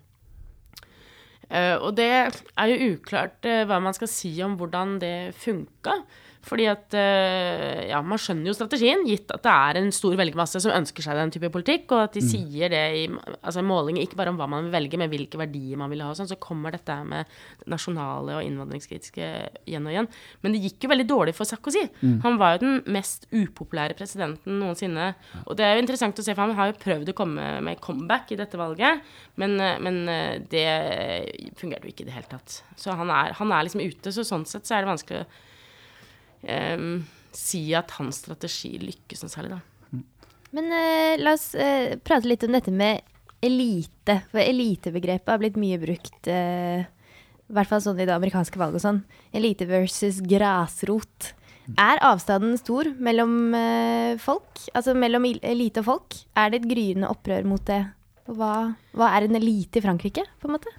og 1.52 1.90
det 1.96 2.08
er 2.08 2.70
jo 2.70 2.92
uklart 2.94 3.44
hva 3.68 3.78
man 3.82 3.94
skal 3.96 4.10
si 4.10 4.32
om 4.44 4.56
hvordan 4.60 4.98
det 5.02 5.34
funka. 5.36 5.98
Fordi 6.42 6.66
at 6.70 6.94
eh, 6.98 7.88
Ja, 7.92 8.00
man 8.04 8.20
skjønner 8.20 8.50
jo 8.50 8.56
strategien, 8.56 9.04
gitt 9.06 9.30
at 9.34 9.44
det 9.44 9.52
er 9.52 9.78
en 9.78 9.92
stor 9.94 10.14
velgermasse 10.18 10.60
som 10.62 10.74
ønsker 10.74 11.04
seg 11.04 11.18
den 11.18 11.32
type 11.34 11.50
politikk, 11.54 11.86
og 11.94 12.06
at 12.08 12.16
de 12.16 12.22
mm. 12.24 12.28
sier 12.28 12.72
det 12.72 12.82
i 12.98 13.04
altså 13.40 13.62
målinger, 13.66 14.02
ikke 14.02 14.18
bare 14.18 14.32
om 14.32 14.40
hva 14.40 14.48
man 14.50 14.66
vil 14.66 14.74
velge, 14.74 14.98
men 15.00 15.10
hvilke 15.12 15.40
verdier 15.40 15.78
man 15.80 15.92
vil 15.92 16.02
ha 16.04 16.10
og 16.10 16.18
sånn, 16.18 16.30
så 16.30 16.38
kommer 16.42 16.74
dette 16.74 16.96
med 17.06 17.30
nasjonale 17.70 18.40
og 18.40 18.46
innvandringskritiske 18.46 19.28
igjen 19.70 19.86
og 19.86 19.94
igjen. 19.94 20.10
Men 20.42 20.56
det 20.56 20.62
gikk 20.66 20.86
jo 20.86 20.92
veldig 20.92 21.08
dårlig 21.12 21.36
for 21.38 21.48
Sarkozy. 21.48 21.84
Mm. 22.02 22.18
Han 22.26 22.40
var 22.42 22.56
jo 22.56 22.62
den 22.64 22.80
mest 22.96 23.28
upopulære 23.30 23.96
presidenten 23.98 24.58
noensinne. 24.62 25.12
Og 25.46 25.56
det 25.58 25.66
er 25.66 25.76
jo 25.76 25.84
interessant 25.84 26.18
å 26.18 26.26
se, 26.26 26.34
for 26.34 26.46
han 26.46 26.58
har 26.58 26.72
jo 26.72 26.80
prøvd 26.82 27.12
å 27.12 27.16
komme 27.22 27.48
med 27.64 27.80
comeback 27.84 28.34
i 28.34 28.40
dette 28.40 28.58
valget, 28.60 29.06
men, 29.40 29.56
eh, 29.62 29.78
men 29.82 30.02
eh, 30.10 30.34
det 30.52 30.66
fungerte 31.60 31.86
jo 31.86 31.94
ikke 31.94 32.06
i 32.06 32.10
det 32.10 32.18
hele 32.18 32.30
tatt. 32.34 32.60
Så 32.78 32.98
han 32.98 33.10
er, 33.12 33.38
han 33.38 33.54
er 33.54 33.68
liksom 33.68 33.84
ute, 33.84 34.14
så 34.14 34.26
sånn 34.26 34.48
sett 34.48 34.66
så 34.66 34.76
er 34.76 34.84
det 34.84 34.92
vanskelig 34.92 35.22
å 35.22 35.26
um, 36.48 37.02
si 37.32 37.64
at 37.76 37.94
hans 37.98 38.22
strategi 38.24 38.74
lykkes 38.82 39.24
noe 39.24 39.32
særlig, 39.32 39.58
da. 39.58 39.62
Men 40.52 40.68
eh, 40.76 41.14
la 41.16 41.32
oss 41.32 41.54
eh, 41.56 41.94
prate 42.04 42.28
litt 42.28 42.44
om 42.44 42.52
dette 42.52 42.72
med 42.74 43.00
elite. 43.42 44.18
For 44.30 44.42
elitebegrepet 44.42 45.32
har 45.32 45.40
blitt 45.40 45.56
mye 45.60 45.78
brukt. 45.80 46.18
Uh, 46.28 46.84
i 47.52 47.56
hvert 47.56 47.68
fall 47.68 47.82
sånn 47.84 48.00
i 48.00 48.06
det 48.08 48.14
amerikanske 48.14 48.60
valget 48.60 48.80
og 48.80 48.84
sånn, 48.84 49.00
elite 49.36 49.66
versus 49.68 50.20
grasrot. 50.24 51.32
Er 51.78 52.00
avstanden 52.02 52.56
stor 52.58 52.88
mellom 52.98 53.52
eh, 53.54 54.14
folk? 54.20 54.60
Altså 54.74 54.94
mellom 54.98 55.26
elite 55.28 55.82
og 55.82 55.88
folk? 55.88 56.16
Er 56.38 56.52
det 56.52 56.62
et 56.62 56.70
gryende 56.72 57.10
opprør 57.12 57.46
mot 57.48 57.62
det? 57.68 57.82
Hva, 58.32 58.72
hva 58.96 59.10
er 59.16 59.26
en 59.26 59.38
elite 59.38 59.80
i 59.80 59.84
Frankrike, 59.84 60.24
på 60.40 60.48
en 60.48 60.56
måte? 60.56 60.72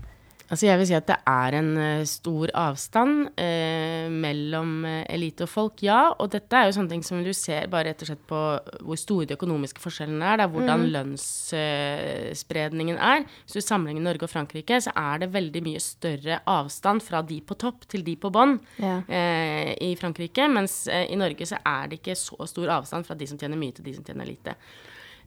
Altså 0.53 0.67
jeg 0.67 0.77
vil 0.77 0.85
si 0.85 0.93
at 0.93 1.07
det 1.09 1.15
er 1.25 1.55
en 1.57 1.69
eh, 1.81 2.03
stor 2.05 2.51
avstand 2.61 3.31
eh, 3.41 4.05
mellom 4.13 4.83
eh, 4.85 4.99
elite 5.15 5.47
og 5.47 5.49
folk, 5.49 5.81
ja. 5.81 6.11
Og 6.21 6.29
dette 6.35 6.53
er 6.59 6.67
jo 6.69 6.75
sånne 6.77 6.91
ting 6.93 7.01
som 7.05 7.23
du 7.25 7.31
ser 7.33 7.65
bare 7.73 7.87
rett 7.89 8.03
og 8.05 8.09
slett 8.11 8.21
på 8.29 8.41
hvor 8.85 8.97
store 9.01 9.25
de 9.31 9.33
økonomiske 9.33 9.81
forskjellene 9.81 10.27
er. 10.29 10.37
Det 10.37 10.45
er 10.45 10.51
hvordan 10.53 10.83
lønnsspredningen 10.93 12.97
er. 13.01 13.25
Hvis 13.47 13.57
du 13.57 13.61
sammenligner 13.65 14.05
Norge 14.11 14.27
og 14.27 14.33
Frankrike, 14.33 14.77
så 14.85 14.91
er 14.99 15.23
det 15.23 15.31
veldig 15.33 15.61
mye 15.65 15.81
større 15.81 16.37
avstand 16.53 17.01
fra 17.05 17.23
de 17.25 17.39
på 17.41 17.57
topp 17.65 17.87
til 17.89 18.05
de 18.05 18.13
på 18.19 18.29
bånn 18.33 18.59
Ja. 18.77 18.99
eh, 19.07 19.73
i 19.81 19.95
Frankrike. 19.99 20.45
Mens 20.53 20.83
eh, 20.87 21.07
i 21.09 21.17
Norge 21.19 21.45
så 21.49 21.57
er 21.65 21.87
det 21.89 21.95
ikke 22.01 22.15
så 22.19 22.37
stor 22.49 22.67
avstand 22.79 23.05
fra 23.09 23.15
de 23.17 23.25
som 23.29 23.37
tjener 23.41 23.57
mye, 23.57 23.73
til 23.73 23.85
de 23.89 23.93
som 23.97 24.05
tjener 24.05 24.25
lite. 24.29 24.53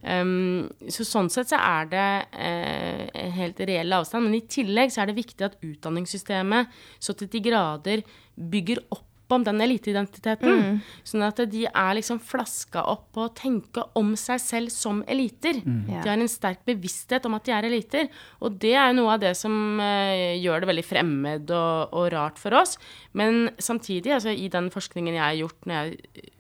Um, 0.02 0.68
så 0.92 1.06
sånn 1.06 1.30
sett 1.32 1.50
så 1.50 1.58
er 1.58 1.88
det 1.90 2.06
uh, 2.36 3.02
en 3.22 3.34
helt 3.38 3.60
reell 3.66 3.96
avstand. 3.96 4.28
Men 4.28 4.38
i 4.38 4.44
tillegg 4.50 4.94
så 4.94 5.02
er 5.02 5.10
det 5.10 5.18
viktig 5.18 5.48
at 5.48 5.58
utdanningssystemet 5.64 6.72
så 7.02 7.16
til 7.16 7.30
de 7.32 7.42
grader 7.48 8.04
bygger 8.36 8.84
opp 8.94 9.06
om 9.34 9.42
den 9.42 9.58
eliteidentiteten. 9.64 10.78
Sånn 11.06 11.24
at 11.26 11.40
de 11.50 11.64
er 11.66 11.96
liksom 11.98 12.20
flaska 12.22 12.84
opp 12.92 13.08
på 13.16 13.24
å 13.26 13.32
tenke 13.34 13.82
om 13.98 14.14
seg 14.18 14.38
selv 14.42 14.74
som 14.74 15.02
eliter. 15.10 15.58
Ja. 15.64 16.04
De 16.04 16.12
har 16.12 16.20
en 16.20 16.30
sterk 16.30 16.62
bevissthet 16.68 17.26
om 17.26 17.34
at 17.38 17.46
de 17.48 17.56
er 17.56 17.66
eliter. 17.66 18.10
Og 18.38 18.58
det 18.62 18.76
er 18.76 18.92
jo 18.92 19.00
noe 19.00 19.16
av 19.16 19.24
det 19.24 19.34
som 19.38 19.80
uh, 19.82 20.36
gjør 20.38 20.62
det 20.62 20.70
veldig 20.70 20.86
fremmed 20.86 21.50
og, 21.50 21.96
og 21.96 22.08
rart 22.14 22.38
for 22.38 22.54
oss. 22.58 22.76
Men 23.18 23.48
samtidig, 23.58 24.14
altså 24.14 24.34
i 24.34 24.50
den 24.52 24.70
forskningen 24.74 25.18
jeg 25.18 25.24
har 25.24 25.38
gjort 25.42 25.66
når 25.66 25.76
jeg 25.80 26.32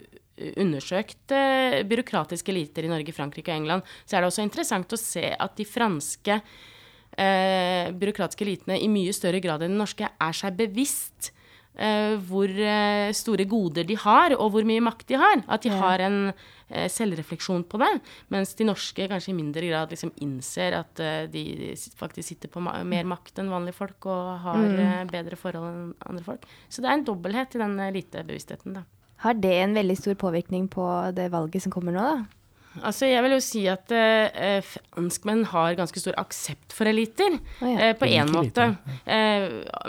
undersøkt 0.60 1.32
byråkratiske 1.88 2.52
eliter 2.52 2.84
i 2.84 2.90
Norge, 2.92 3.14
Frankrike 3.16 3.52
og 3.52 3.60
England, 3.62 3.92
så 4.04 4.16
er 4.16 4.24
det 4.24 4.30
også 4.30 4.44
interessant 4.44 4.92
å 4.92 5.00
se 5.00 5.30
at 5.32 5.56
de 5.56 5.64
franske 5.68 6.40
eh, 7.16 7.92
byråkratiske 7.96 8.44
elitene 8.46 8.78
i 8.80 8.90
mye 8.92 9.14
større 9.16 9.40
grad 9.44 9.64
enn 9.64 9.74
de 9.74 9.80
norske 9.80 10.08
er 10.08 10.36
seg 10.36 10.56
bevisst 10.58 11.30
eh, 11.76 12.16
hvor 12.28 12.50
eh, 12.50 13.12
store 13.16 13.46
goder 13.48 13.86
de 13.88 13.96
har, 14.00 14.36
og 14.36 14.52
hvor 14.54 14.66
mye 14.68 14.84
makt 14.84 15.08
de 15.10 15.20
har. 15.20 15.42
At 15.46 15.66
de 15.66 15.72
har 15.72 16.02
en 16.04 16.18
eh, 16.32 16.88
selvrefleksjon 16.92 17.66
på 17.70 17.80
det. 17.82 17.92
Mens 18.34 18.54
de 18.58 18.68
norske 18.68 19.08
kanskje 19.10 19.32
i 19.32 19.38
mindre 19.38 19.70
grad 19.70 19.94
liksom 19.94 20.14
innser 20.24 20.78
at 20.80 21.02
eh, 21.02 21.24
de 21.32 21.74
faktisk 21.98 22.34
sitter 22.34 22.52
på 22.52 22.64
ma 22.64 22.78
mer 22.86 23.08
makt 23.08 23.42
enn 23.42 23.52
vanlige 23.52 23.80
folk 23.80 24.10
og 24.10 24.34
har 24.46 24.68
eh, 24.72 25.06
bedre 25.12 25.40
forhold 25.40 25.70
enn 25.70 25.88
andre 26.10 26.26
folk. 26.26 26.50
Så 26.68 26.82
det 26.82 26.92
er 26.92 27.00
en 27.00 27.08
dobbelthet 27.08 27.56
i 27.56 27.64
den 27.64 27.80
elitebevisstheten, 27.90 28.80
da. 28.80 28.86
Har 29.26 29.38
det 29.42 29.54
en 29.58 29.74
veldig 29.74 29.96
stor 29.98 30.14
påvirkning 30.20 30.68
på 30.70 30.86
det 31.16 31.32
valget 31.32 31.64
som 31.64 31.74
kommer 31.74 31.96
nå, 31.96 32.02
da? 32.06 32.36
Altså, 32.84 33.06
jeg 33.08 33.22
vil 33.24 33.32
jo 33.32 33.40
si 33.40 33.62
at 33.72 33.92
eh, 33.94 34.58
franskmenn 34.64 35.46
har 35.48 35.76
ganske 35.78 36.00
stor 36.00 36.16
aksept 36.20 36.74
for 36.76 36.88
eliter. 36.88 37.38
oh, 37.62 37.70
ja. 37.70 37.88
eh, 37.88 37.94
på 37.96 38.08
én 38.10 38.30
måte. 38.32 38.68
Eh, 39.08 39.46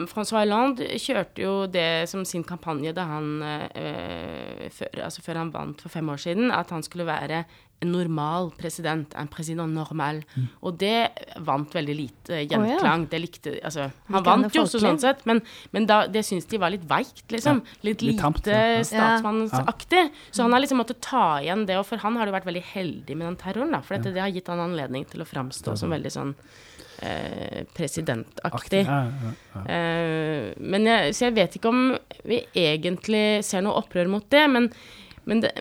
Francois 0.08 0.32
Hollande 0.38 0.88
kjørte 1.02 1.44
jo 1.44 1.56
det 1.72 2.08
som 2.12 2.24
sin 2.28 2.46
kampanje 2.48 2.96
da 2.96 3.08
han 3.10 3.30
eh, 3.44 4.68
før, 4.74 5.04
altså 5.10 5.26
før 5.26 5.42
han 5.44 5.54
vant 5.56 5.84
for 5.84 5.94
fem 5.94 6.14
år 6.14 6.24
siden, 6.24 6.52
at 6.54 6.72
han 6.74 6.86
skulle 6.86 7.08
være 7.10 7.44
normal 7.86 8.50
president. 8.58 9.14
En 9.20 9.28
president 9.30 9.74
normal. 9.74 10.24
Og 10.66 10.78
det 10.82 11.10
vant 11.46 11.74
veldig 11.74 11.96
lite 11.96 12.42
gjenklang. 12.48 13.06
Det 13.12 13.20
likte 13.22 13.56
Altså, 13.68 13.90
han 14.10 14.26
vant 14.26 14.56
jo 14.56 14.64
også 14.64 14.82
sånn 14.82 15.00
sett, 15.02 15.24
men, 15.30 15.42
men 15.76 15.86
da, 15.90 16.00
det 16.10 16.24
syns 16.26 16.48
de 16.50 16.60
var 16.62 16.74
litt 16.74 16.86
veikt, 16.90 17.26
liksom. 17.34 17.62
Litt 17.86 18.02
litt 18.06 18.22
lite 18.22 18.54
ja. 18.54 18.80
Ja. 18.80 18.86
statsmannsaktig. 18.90 20.08
Så 20.32 20.46
han 20.46 20.56
har 20.56 20.64
liksom 20.64 20.82
måttet 20.82 21.02
ta 21.06 21.40
igjen 21.44 21.66
det, 21.70 21.78
og 21.80 21.86
for 21.90 22.02
han 22.02 22.18
har 22.18 22.30
det 22.30 22.36
vært 22.38 22.50
veldig 22.50 22.66
heldig 22.74 23.18
med 23.18 23.30
den 23.30 23.40
terroren, 23.42 23.76
da. 23.76 23.84
For 23.86 23.98
dette, 23.98 24.16
det 24.16 24.24
har 24.24 24.34
gitt 24.34 24.50
han 24.52 24.64
anledning 24.64 25.06
til 25.10 25.24
å 25.24 25.30
framstå 25.30 25.78
som 25.78 25.94
veldig 25.94 26.14
sånn 26.14 26.34
eh, 27.06 27.64
presidentaktig. 27.78 28.84
Ja, 28.88 29.02
ja, 29.06 29.34
ja. 29.54 29.66
Eh, 29.76 30.54
men 30.58 30.88
jeg, 30.90 31.18
så 31.18 31.28
jeg 31.30 31.38
vet 31.38 31.60
ikke 31.60 31.74
om 31.74 31.84
vi 32.28 32.42
egentlig 32.58 33.44
ser 33.46 33.66
noe 33.66 33.78
opprør 33.82 34.10
mot 34.12 34.26
det, 34.34 34.46
men, 34.52 34.72
men 35.30 35.46
det, 35.46 35.54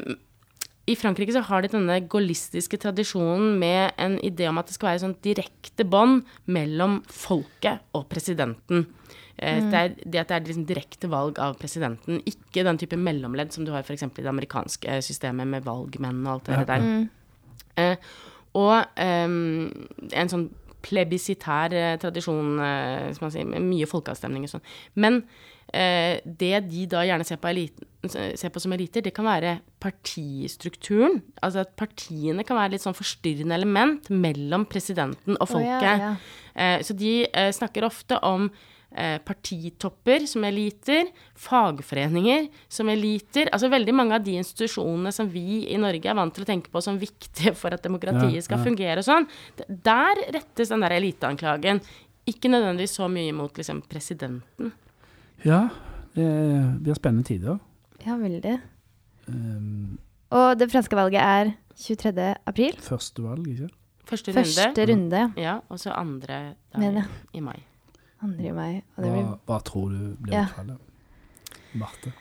i 0.87 0.95
Frankrike 0.95 1.35
så 1.35 1.43
har 1.49 1.65
de 1.65 1.73
denne 1.73 1.97
gaullistiske 2.07 2.79
tradisjonen 2.83 3.57
med 3.59 3.97
en 3.99 4.19
idé 4.25 4.47
om 4.51 4.61
at 4.61 4.69
det 4.71 4.77
skal 4.77 4.93
være 4.93 5.03
sånn 5.03 5.17
direkte 5.25 5.87
bånd 5.89 6.23
mellom 6.47 7.01
folket 7.11 7.83
og 7.97 8.07
presidenten. 8.13 8.85
Mm. 9.37 9.67
Det, 9.71 9.81
er, 9.81 9.91
det 10.01 10.21
at 10.23 10.31
det 10.31 10.37
er 10.37 10.47
liksom 10.47 10.69
direkte 10.69 11.11
valg 11.13 11.37
av 11.43 11.59
presidenten, 11.61 12.23
ikke 12.25 12.65
den 12.65 12.79
type 12.81 12.97
mellomledd 12.97 13.51
som 13.53 13.67
du 13.67 13.73
har 13.75 13.83
f.eks. 13.85 14.07
i 14.07 14.23
det 14.23 14.31
amerikanske 14.31 15.01
systemet 15.05 15.51
med 15.51 15.67
valgmenn 15.67 16.23
og 16.25 16.39
alt 16.39 16.49
det 16.49 16.57
Ja. 16.57 16.65
der. 16.71 16.87
Eh, 17.77 17.97
og 18.57 18.87
ehm, 18.97 19.67
en 20.17 20.33
sånn 20.33 20.47
plebisitær 20.87 21.75
eh, 21.77 21.99
tradisjon, 22.01 22.57
eh, 22.63 23.11
som 23.13 23.27
man 23.27 23.35
sier, 23.35 23.45
med 23.51 23.67
mye 23.67 23.89
folkeavstemning 23.91 24.47
og 24.47 24.55
sånn. 24.55 24.65
Men 24.95 25.19
eh, 25.21 25.53
det 25.77 26.61
de 26.71 26.85
da 26.89 27.03
gjerne 27.05 27.27
ser 27.27 27.41
på, 27.43 27.51
eliten, 27.51 27.89
ser 28.09 28.53
på 28.55 28.63
som 28.63 28.73
eliter, 28.73 29.05
det 29.05 29.13
kan 29.17 29.27
være 29.29 29.59
partistrukturen. 29.83 31.19
Altså 31.45 31.65
at 31.65 31.75
partiene 31.79 32.47
kan 32.47 32.59
være 32.59 32.77
litt 32.77 32.85
sånn 32.87 32.97
forstyrrende 32.97 33.59
element 33.59 34.09
mellom 34.13 34.65
presidenten 34.71 35.37
og 35.37 35.45
Å, 35.45 35.61
ja, 35.61 35.77
folket. 35.81 36.07
ja. 36.07 36.15
Eh, 36.57 36.81
så 36.87 36.97
de 36.97 37.13
eh, 37.27 37.51
snakker 37.53 37.85
ofte 37.87 38.19
om 38.25 38.49
eh, 38.97 39.19
partitopper 39.25 40.25
som 40.31 40.45
eliter, 40.49 41.11
fagforeninger 41.47 42.49
som 42.73 42.89
eliter. 42.93 43.51
Altså 43.53 43.71
veldig 43.73 43.95
mange 43.97 44.17
av 44.17 44.25
de 44.25 44.39
institusjonene 44.41 45.13
som 45.15 45.29
vi 45.33 45.67
i 45.69 45.81
Norge 45.81 46.11
er 46.11 46.19
vant 46.19 46.35
til 46.35 46.47
å 46.47 46.49
tenke 46.49 46.73
på 46.73 46.83
som 46.85 47.01
viktige 47.01 47.55
for 47.59 47.77
at 47.77 47.85
demokratiet 47.85 48.47
skal 48.47 48.61
ja. 48.61 48.65
fungere 48.67 49.05
og 49.05 49.09
sånn. 49.09 49.29
Der 49.69 50.25
rettes 50.39 50.73
den 50.73 50.85
der 50.85 50.97
eliteanklagen. 50.97 51.83
Ikke 52.27 52.51
nødvendigvis 52.51 52.97
så 52.99 53.07
mye 53.11 53.35
mot 53.37 53.55
liksom, 53.55 53.85
presidenten. 53.87 54.73
Ja, 55.47 55.61
det 56.17 56.27
blir 56.83 56.97
spennende 56.99 57.27
tider. 57.29 57.59
Ja, 58.07 58.17
veldig. 58.21 58.57
Um, 59.29 59.99
Og 60.35 60.59
det 60.59 60.69
franske 60.73 60.97
valget 60.99 61.23
er 61.23 61.53
23. 61.77 62.35
april. 62.47 62.77
første 62.83 63.23
valg, 63.25 63.47
ikke 63.49 63.69
Første 64.07 64.31
runde. 64.31 64.45
Første 64.55 64.85
runde. 64.93 65.21
Ja, 65.37 65.57
og 65.69 65.81
så 65.83 65.91
andre 65.91 66.55
Men, 66.79 66.95
ja. 67.01 67.03
i 67.35 67.41
mai. 67.43 67.57
Andre 68.23 68.45
i 68.47 68.53
mai. 68.55 68.83
Og 68.97 69.03
det 69.03 69.11
Hva, 69.11 69.17
blir 69.17 69.33
hva 69.49 69.59
tror 69.67 69.89
du 69.91 70.17
blir 70.23 70.33
Ja. 70.37 70.45
utfallet? 70.47 70.79
Marte? 71.75 72.13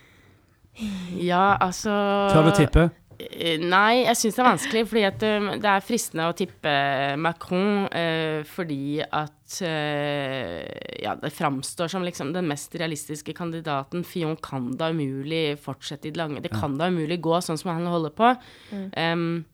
Ja, 1.24 1.56
altså 1.62 1.90
Tør 2.34 2.50
du 2.50 2.52
tippe? 2.58 2.90
Eh, 3.20 3.62
Nei, 3.62 4.04
jeg 4.04 4.20
syns 4.20 4.38
det 4.38 4.44
er 4.44 4.50
vanskelig, 4.50 4.84
fordi 4.92 5.04
at 5.08 5.26
um, 5.30 5.50
det 5.64 5.72
er 5.72 5.86
fristende 5.86 6.28
å 6.28 6.36
tippe 6.36 6.76
Macron 7.22 7.88
eh, 7.96 8.42
fordi 8.50 9.00
at 9.06 9.58
eh, 9.64 10.66
ja, 11.04 11.16
det 11.22 11.32
framstår 11.36 11.92
som 11.92 12.06
liksom 12.06 12.34
den 12.36 12.50
mest 12.52 12.76
realistiske 12.76 13.36
kandidaten. 13.38 14.06
Fion 14.08 14.38
kan 14.44 14.74
da 14.80 14.92
umulig 14.92 15.58
fortsette 15.64 16.10
i 16.10 16.16
det 16.16 16.22
lange 16.22 16.44
Det 16.44 16.54
kan 16.54 16.80
da 16.80 16.92
umulig 16.92 17.22
gå 17.24 17.40
sånn 17.44 17.60
som 17.62 17.76
han 17.76 17.88
holder 17.92 18.16
på. 18.16 18.32
Um, 18.96 19.46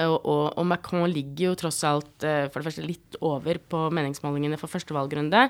og, 0.00 0.24
og, 0.24 0.44
og 0.56 0.66
Macron 0.66 1.10
ligger 1.10 1.50
jo 1.50 1.56
tross 1.64 1.82
alt 1.84 2.24
eh, 2.24 2.46
for 2.48 2.60
det 2.60 2.70
første 2.70 2.84
litt 2.86 3.16
over 3.24 3.58
på 3.60 3.84
meningsmålingene 3.92 4.56
for 4.60 4.72
første 4.72 4.94
valgrunde. 4.96 5.48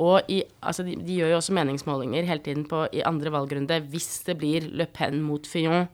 Og 0.00 0.30
i, 0.32 0.40
altså 0.64 0.86
de, 0.86 0.96
de 0.96 1.18
gjør 1.18 1.34
jo 1.34 1.40
også 1.40 1.56
meningsmålinger 1.58 2.28
hele 2.28 2.44
tiden 2.44 2.64
på, 2.68 2.86
i 2.92 3.04
andre 3.04 3.32
valgrunde 3.34 3.82
hvis 3.92 4.22
det 4.28 4.38
blir 4.40 4.70
Le 4.72 4.88
Pen 4.88 5.20
mot 5.24 5.48
Fillon. 5.48 5.90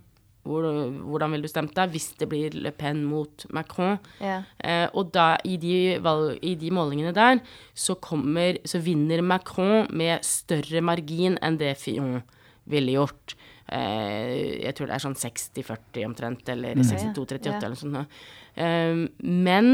Hvor, 0.47 0.65
hvordan 1.05 1.33
ville 1.35 1.45
du 1.45 1.51
stemt 1.51 1.75
deg 1.77 1.91
hvis 1.93 2.07
det 2.21 2.29
blir 2.31 2.55
Le 2.57 2.71
Pen 2.73 3.03
mot 3.05 3.45
Macron? 3.53 3.99
Ja. 4.23 4.39
Eh, 4.65 4.87
og 4.97 5.11
da, 5.13 5.35
i 5.45 5.59
de, 5.61 5.99
valg, 6.05 6.39
i 6.47 6.55
de 6.57 6.71
målingene 6.73 7.13
der, 7.13 7.43
så 7.77 7.99
kommer 8.01 8.57
Så 8.65 8.81
vinner 8.81 9.21
Macron 9.23 9.87
med 9.91 10.25
større 10.25 10.81
margin 10.81 11.37
enn 11.45 11.59
det 11.61 11.75
Fillon 11.83 12.23
ville 12.69 12.95
gjort. 12.97 13.35
Eh, 13.69 14.65
jeg 14.65 14.75
tror 14.79 14.89
det 14.89 14.97
er 14.97 15.05
sånn 15.05 15.19
60-40 15.21 16.07
omtrent, 16.09 16.49
eller 16.55 16.81
62-38 16.81 17.49
Ja. 17.49 17.59
eller 17.59 17.77
noe 17.77 17.83
sånt. 17.85 18.19
Eh, 18.57 19.05
men 19.29 19.73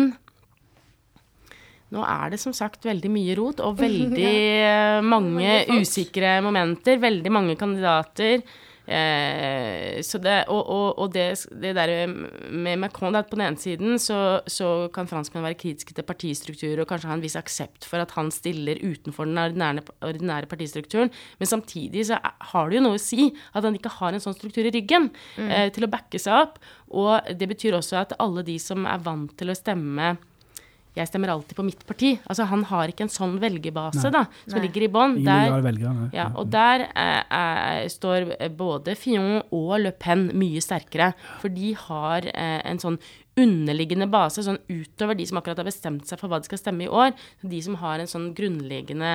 nå 1.95 2.03
er 2.03 2.33
det 2.35 2.41
som 2.43 2.55
sagt 2.57 2.87
veldig 2.89 3.11
mye 3.15 3.35
rot, 3.39 3.61
og 3.63 3.79
veldig 3.85 4.35
mange 5.07 5.35
Mange 5.39 5.81
usikre 5.85 6.41
momenter. 6.43 6.99
Veldig 7.03 7.31
mange 7.35 7.55
kandidater. 7.61 8.43
Eh, 8.85 10.03
så 10.05 10.19
det, 10.21 10.43
og 10.53 10.61
og, 10.69 10.99
og 11.01 11.13
det, 11.15 11.47
det 11.57 11.73
der 11.77 12.07
med 12.53 12.77
Macron 12.83 13.17
at 13.17 13.31
På 13.31 13.39
den 13.39 13.47
ene 13.47 13.57
siden 13.57 13.99
så, 13.99 14.43
så 14.47 14.91
kan 14.93 15.09
franskmenn 15.09 15.47
være 15.47 15.57
kritiske 15.57 15.95
til 15.97 16.05
partistruktur 16.05 16.83
og 16.83 16.89
kanskje 16.91 17.09
ha 17.09 17.17
en 17.17 17.25
viss 17.25 17.39
aksept 17.41 17.89
for 17.89 18.03
at 18.03 18.13
han 18.19 18.29
stiller 18.35 18.83
utenfor 18.85 19.25
den 19.25 19.41
ordinære, 19.41 19.87
ordinære 20.05 20.51
partistrukturen, 20.51 21.11
men 21.41 21.49
samtidig 21.49 22.05
så 22.11 22.21
har 22.21 22.69
det 22.69 22.77
jo 22.79 22.85
noe 22.85 22.99
å 22.99 23.03
si 23.03 23.31
at 23.55 23.65
han 23.65 23.79
ikke 23.79 23.97
har 23.97 24.13
en 24.13 24.23
sånn 24.23 24.37
struktur 24.37 24.69
i 24.69 24.75
ryggen 24.75 25.09
eh, 25.41 25.71
til 25.73 25.87
å 25.87 25.93
backe 25.93 26.21
seg 26.21 26.37
opp. 26.45 26.61
Og 26.93 27.33
det 27.33 27.49
betyr 27.49 27.79
også 27.79 28.03
at 28.03 28.17
alle 28.21 28.45
de 28.47 28.59
som 28.61 28.85
er 28.87 29.01
vant 29.05 29.33
til 29.39 29.51
å 29.51 29.57
stemme 29.59 30.15
jeg 30.95 31.09
stemmer 31.11 31.33
alltid 31.33 31.57
på 31.59 31.65
mitt 31.67 31.81
parti. 31.89 32.13
Altså 32.31 32.45
Han 32.47 32.63
har 32.71 32.89
ikke 32.93 33.03
en 33.09 33.11
sånn 33.11 33.39
velgerbase 33.43 34.13
da, 34.15 34.25
som 34.47 34.59
Nei. 34.61 34.67
ligger 34.69 34.85
i 34.87 34.93
bånn. 34.95 35.17
Ja, 36.15 36.29
og 36.39 36.51
der 36.55 36.85
eh, 36.95 37.25
eh, 37.41 37.89
står 37.91 38.29
både 38.55 38.95
Fillon 38.97 39.43
og 39.51 39.75
Le 39.83 39.91
Pen 39.91 40.29
mye 40.39 40.63
sterkere. 40.63 41.13
For 41.43 41.49
de 41.51 41.73
har 41.89 42.29
eh, 42.31 42.61
en 42.71 42.79
sånn 42.79 42.99
underliggende 43.35 44.07
base, 44.07 44.45
sånn 44.47 44.61
utover 44.71 45.17
de 45.19 45.25
som 45.27 45.41
akkurat 45.41 45.59
har 45.59 45.67
bestemt 45.67 46.07
seg 46.07 46.21
for 46.21 46.31
hva 46.31 46.39
de 46.39 46.47
skal 46.47 46.61
stemme 46.61 46.85
i 46.87 46.89
år. 46.89 47.11
De 47.43 47.59
som 47.67 47.75
har 47.81 47.99
en 47.99 48.07
sånn 48.07 48.29
grunnleggende 48.39 49.11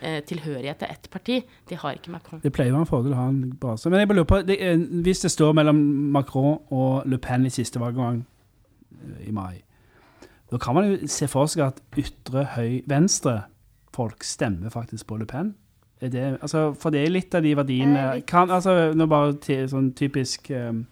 eh, 0.00 0.22
tilhørighet 0.24 0.80
til 0.80 0.88
ett 0.94 1.10
parti, 1.12 1.42
de 1.68 1.76
har 1.76 1.98
ikke 2.00 2.14
Macron. 2.14 2.40
Det 2.40 2.54
pleier 2.56 2.72
å 2.72 2.78
være 2.78 2.86
en 2.86 2.92
fordel 2.94 3.12
å 3.12 3.20
ha 3.20 3.26
en 3.28 3.42
base. 3.60 3.92
Men 3.92 4.00
jeg 4.00 4.08
bare 4.08 4.22
lurer 4.22 4.30
på, 4.32 4.40
det, 4.48 4.56
er- 4.64 4.80
hvis 5.04 5.20
det 5.26 5.34
står 5.36 5.52
mellom 5.60 5.84
Macron 6.16 6.56
og 6.72 7.04
Le 7.04 7.20
Pen 7.20 7.44
i 7.44 7.52
siste 7.52 7.76
valggang 7.84 8.22
eh, 8.24 9.28
i 9.28 9.32
mai, 9.36 9.58
da 10.50 10.58
kan 10.58 10.74
man 10.74 10.90
jo 10.90 11.08
se 11.10 11.28
for 11.28 11.50
seg 11.50 11.66
at 11.66 11.80
ytre 11.98 12.44
høy 12.56 12.82
venstre 12.88 13.42
folk 13.94 14.24
stemmer 14.24 14.72
faktisk 14.72 15.08
på 15.08 15.18
Le 15.20 15.26
Pen. 15.28 15.54
Er 16.00 16.08
det, 16.08 16.38
altså, 16.42 16.72
for 16.78 16.94
det 16.94 17.02
er 17.02 17.10
litt 17.10 17.34
av 17.34 17.42
de 17.42 17.56
verdiene 17.58 18.04
Eh, 18.14 18.22
kan, 18.26 18.50
altså, 18.50 18.92
Nå 18.94 19.06
bare 19.10 19.34
til, 19.42 19.66
sånn 19.68 19.92
typisk 19.98 20.50
um... 20.54 20.84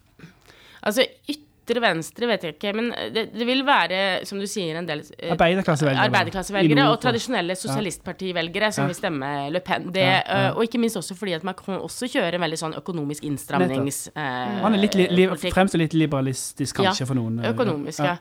Altså 0.82 1.04
ytre 1.30 1.45
venstre 1.74 2.26
vet 2.26 2.42
jeg 2.42 2.54
ikke, 2.54 2.72
men 2.74 2.92
det, 3.14 3.32
det 3.34 3.46
vil 3.46 3.64
være, 3.66 4.24
som 4.24 4.38
du 4.38 4.46
sier, 4.46 4.76
en 4.78 4.86
del 4.86 5.02
eh, 5.18 5.32
arbeiderklassevelgere. 5.34 6.04
Arbeiderklassevelgere 6.06 6.88
og 6.92 7.00
tradisjonelle 7.02 7.56
sosialistpartivelgere 7.56 8.72
som 8.72 8.84
Ja. 8.84 8.86
vil 8.86 8.94
stemme 8.94 9.50
Le 9.50 9.60
Pen. 9.60 9.90
Det, 9.92 10.00
Ja, 10.00 10.22
ja. 10.26 10.50
øh, 10.50 10.56
Og 10.56 10.62
ikke 10.64 10.78
minst 10.78 10.96
også 10.96 11.14
fordi 11.16 11.32
at 11.32 11.44
Macron 11.44 11.80
også 11.80 12.06
kjører 12.08 12.34
en 12.34 12.40
veldig 12.40 12.58
sånn 12.58 12.74
økonomisk 12.78 13.24
innstramnings... 13.24 14.08
eh, 14.16 14.62
Han 14.62 14.74
er 14.74 14.78
litt, 14.78 14.94
li, 14.94 15.06
li, 15.10 15.26
fremstår 15.50 15.78
litt 15.78 15.94
liberalistisk 15.94 16.76
kanskje 16.76 17.06
for 17.06 17.14
noen. 17.14 17.40
eh, 17.44 17.50
økonomisk, 17.50 17.98
ja. 18.00 18.16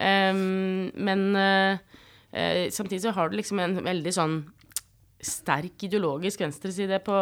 Ehm, 0.00 0.90
men 0.94 1.36
uh, 1.36 1.78
eh, 2.32 2.70
samtidig 2.70 3.02
så 3.02 3.12
har 3.12 3.28
du 3.28 3.36
liksom 3.36 3.58
en 3.60 3.80
veldig 3.84 4.12
sånn 4.12 4.44
sterk 5.24 5.84
ideologisk 5.86 6.40
venstreside 6.44 7.00
på, 7.04 7.16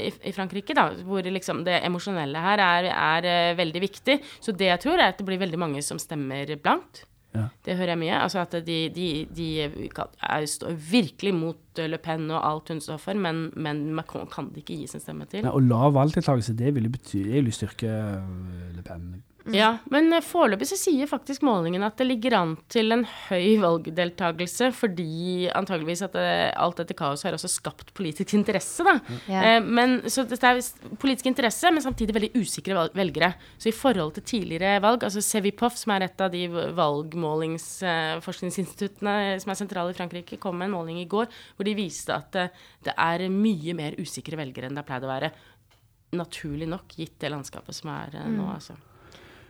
i, 0.00 0.10
i 0.28 0.34
Frankrike, 0.34 0.74
da, 0.76 0.88
hvor 1.06 1.26
liksom 1.26 1.62
det 1.66 1.78
emosjonelle 1.86 2.42
her 2.42 2.62
er, 2.64 2.90
er 2.90 3.30
eh, 3.30 3.58
veldig 3.58 3.84
viktig. 3.86 4.18
Så 4.42 4.56
det 4.56 4.72
jeg 4.72 4.82
tror, 4.86 4.98
er 4.98 5.12
at 5.12 5.20
det 5.20 5.28
blir 5.28 5.40
veldig 5.40 5.60
mange 5.60 5.84
som 5.86 6.00
stemmer 6.02 6.50
blankt. 6.62 7.04
Ja. 7.30 7.44
Det 7.62 7.76
hører 7.78 7.92
jeg 7.94 8.00
mye. 8.00 8.18
Altså 8.24 8.42
at 8.42 8.54
de, 8.66 8.78
de, 8.90 9.08
de 9.36 9.48
er, 9.62 10.46
står 10.50 10.74
virkelig 10.90 11.34
mot 11.36 11.78
eh, 11.78 11.90
Le 11.90 12.00
Pen 12.02 12.26
og 12.32 12.40
alt 12.42 12.72
hun 12.74 12.82
står 12.82 12.98
for, 13.02 13.18
men, 13.18 13.48
men 13.54 13.84
Macron 13.94 14.26
kan 14.30 14.50
de 14.50 14.64
ikke 14.64 14.80
gi 14.80 14.90
sin 14.90 15.02
stemme 15.02 15.28
til. 15.30 15.44
Nei, 15.46 15.54
og 15.54 15.68
lav 15.70 15.94
valgdeltakelse, 15.94 16.56
det 16.58 16.74
vil 16.74 16.88
jo 16.88 16.94
bety 16.96 17.24
det 17.28 17.36
vil 17.38 17.52
jo 17.52 17.58
styrke 17.60 17.90
eh, 17.90 18.72
Le 18.76 18.86
Pen. 18.86 19.12
Ja, 19.54 19.70
men 19.92 20.12
eh, 20.12 20.22
foreløpig 20.24 20.66
så 20.68 20.76
sier 20.78 21.06
faktisk 21.10 21.42
målingen 21.46 21.82
at 21.86 21.96
det 22.00 22.06
ligger 22.08 22.32
an 22.38 22.56
til 22.72 22.92
en 22.94 23.04
høy 23.28 23.58
valgdeltakelse, 23.62 24.66
fordi 24.76 25.48
antageligvis 25.56 26.02
at 26.06 26.14
det, 26.16 26.30
alt 26.60 26.78
dette 26.82 26.96
kaoset 26.98 27.26
har 27.28 27.34
også 27.38 27.50
skapt 27.52 27.88
politisk 27.96 28.34
interesse, 28.36 28.80
da. 28.86 28.94
Ja. 29.30 29.40
Eh, 29.42 29.60
men, 29.64 29.88
så 30.10 30.20
det 30.28 30.44
er 30.44 30.60
politisk 31.00 31.26
interesse, 31.30 31.66
men 31.72 31.82
samtidig 31.84 32.16
veldig 32.16 32.34
usikre 32.40 32.72
velgere. 32.96 33.30
Så 33.60 33.66
i 33.70 33.76
forhold 33.76 34.12
til 34.18 34.24
tidligere 34.34 34.82
valg, 34.84 35.00
altså 35.06 35.20
Sevipov, 35.24 35.72
som 35.78 35.90
er 35.96 36.02
et 36.06 36.18
av 36.20 36.28
de 36.34 36.42
valgmålingsforskningsinstituttene 36.76 39.14
som 39.40 39.48
er 39.52 39.58
sentrale 39.58 39.90
i 39.94 39.98
Frankrike, 39.98 40.40
kom 40.40 40.56
med 40.60 40.66
en 40.70 40.76
måling 40.78 40.98
i 41.00 41.10
går 41.10 41.26
hvor 41.56 41.64
de 41.66 41.78
viste 41.78 42.12
at 42.14 42.34
eh, 42.38 42.52
det 42.86 42.94
er 42.96 43.28
mye 43.32 43.72
mer 43.76 43.92
usikre 44.00 44.36
velgere 44.40 44.66
enn 44.68 44.76
det 44.76 44.82
har 44.84 44.90
pleid 44.90 45.06
å 45.06 45.14
være. 45.14 45.30
Naturlig 46.18 46.68
nok, 46.70 46.86
gitt 46.98 47.18
det 47.22 47.30
landskapet 47.30 47.74
som 47.76 47.88
er 47.94 48.08
eh, 48.18 48.30
nå, 48.34 48.44
altså. 48.50 48.74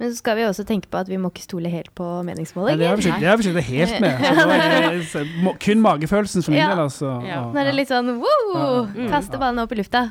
Men 0.00 0.10
så 0.14 0.16
skal 0.22 0.36
vi 0.38 0.42
også 0.48 0.64
tenke 0.64 0.88
på 0.90 0.96
at 1.02 1.08
vi 1.12 1.18
må 1.20 1.28
ikke 1.28 1.42
stole 1.44 1.68
helt 1.68 1.90
på 1.94 2.04
meningsmålet. 2.24 2.78
meningsmålinger. 2.78 2.78
det 2.78 2.88
har 2.88 2.96
vi 2.96 3.02
ikke- 3.02 3.20
det 3.20 3.28
har 3.28 3.36
vi 3.36 3.48
ikke 3.48 3.60
helt 3.60 4.00
med. 4.00 5.04
Så 5.12 5.18
er 5.20 5.24
det 5.24 5.44
må- 5.44 5.56
kun 5.60 5.80
magefølelsen 5.84 6.42
for 6.42 6.50
min 6.50 6.60
Ja. 6.60 6.70
del, 6.70 6.78
altså. 6.86 7.10
Ja. 7.26 7.42
Nå 7.52 7.60
er 7.60 7.64
det 7.68 7.74
litt 7.74 7.88
sånn 7.92 8.08
wow, 8.16 8.88
Ja, 8.96 9.02
ja. 9.04 9.10
kaste 9.12 9.36
ballen 9.38 9.58
opp 9.60 9.72
i 9.72 9.74
lufta. 9.82 10.06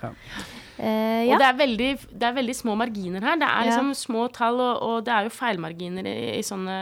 Ja. 0.80 0.86
Eh, 0.88 1.34
Og 1.34 1.38
det 1.42 1.46
er, 1.50 1.56
veldig, 1.60 1.90
det 2.20 2.24
er 2.24 2.34
veldig 2.38 2.56
små 2.56 2.76
marginer 2.80 3.20
her. 3.22 3.36
Det 3.36 3.48
er 3.50 3.66
Ja. 3.66 3.70
liksom 3.70 3.90
små 4.00 4.28
tall, 4.32 4.60
og, 4.64 4.82
og 4.82 5.06
det 5.06 5.12
er 5.14 5.24
jo 5.28 5.30
feilmarginer 5.36 6.08
i, 6.08 6.38
i 6.40 6.42
sånne 6.42 6.78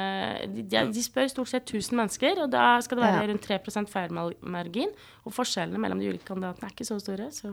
de, 0.53 0.63
de 0.93 1.01
spør 1.03 1.27
stort 1.33 1.49
sett 1.49 1.65
1000 1.73 1.97
mennesker, 1.97 2.43
og 2.45 2.51
da 2.53 2.79
skal 2.85 2.97
det 3.01 3.07
være 3.07 3.25
Ja. 3.25 3.27
rundt 3.33 3.47
3% 3.47 3.89
feilmargin. 3.89 4.93
Og 5.27 5.33
forskjellene 5.33 5.79
mellom 5.81 5.99
de 5.99 6.07
ulike 6.13 6.23
kandidatene 6.29 6.69
er 6.69 6.71
ikke 6.71 6.85
så 6.87 6.99
store. 7.01 7.25
Så. 7.35 7.49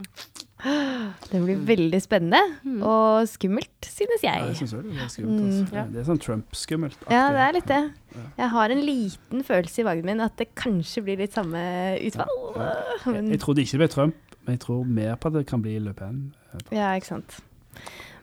Det 1.30 1.40
blir 1.42 1.58
veldig 1.66 1.98
spennende 2.00 2.38
og 2.86 3.26
skummelt, 3.28 3.88
synes 3.88 4.22
Ja, 4.22 4.36
jeg. 4.38 4.46
jeg 4.52 4.56
synes 4.60 4.72
også 4.78 4.92
det 4.92 5.02
er 5.02 5.08
skummelt. 5.10 5.42
Altså. 5.48 5.74
ja. 5.74 5.84
Det 5.90 6.00
er 6.00 6.06
sånn 6.08 6.20
Trump-skummelt. 6.22 6.98
Ja, 7.10 7.24
det 7.34 7.40
er 7.48 7.52
litt 7.56 7.66
det. 7.68 7.80
Jeg 8.38 8.48
har 8.52 8.70
en 8.70 8.80
liten 8.86 9.42
følelse 9.44 9.80
i 9.82 9.84
magen 9.88 10.06
min 10.06 10.20
at 10.22 10.36
det 10.38 10.52
kanskje 10.54 11.02
blir 11.04 11.18
litt 11.18 11.34
samme 11.34 11.58
utfall. 11.98 12.30
Jeg, 12.54 13.24
jeg 13.34 13.40
trodde 13.42 13.64
ikke 13.64 13.74
det 13.74 13.82
ble 13.82 13.88
Trump, 13.96 14.14
men 14.44 14.56
jeg 14.56 14.64
tror 14.66 14.86
mer 14.86 15.16
på 15.20 15.30
at 15.30 15.38
det 15.38 15.46
kan 15.48 15.62
bli 15.64 15.78
Le 15.82 15.94
Pen. 15.96 16.34
ja, 16.70 16.92
ikke 16.94 17.10
sant. 17.14 17.38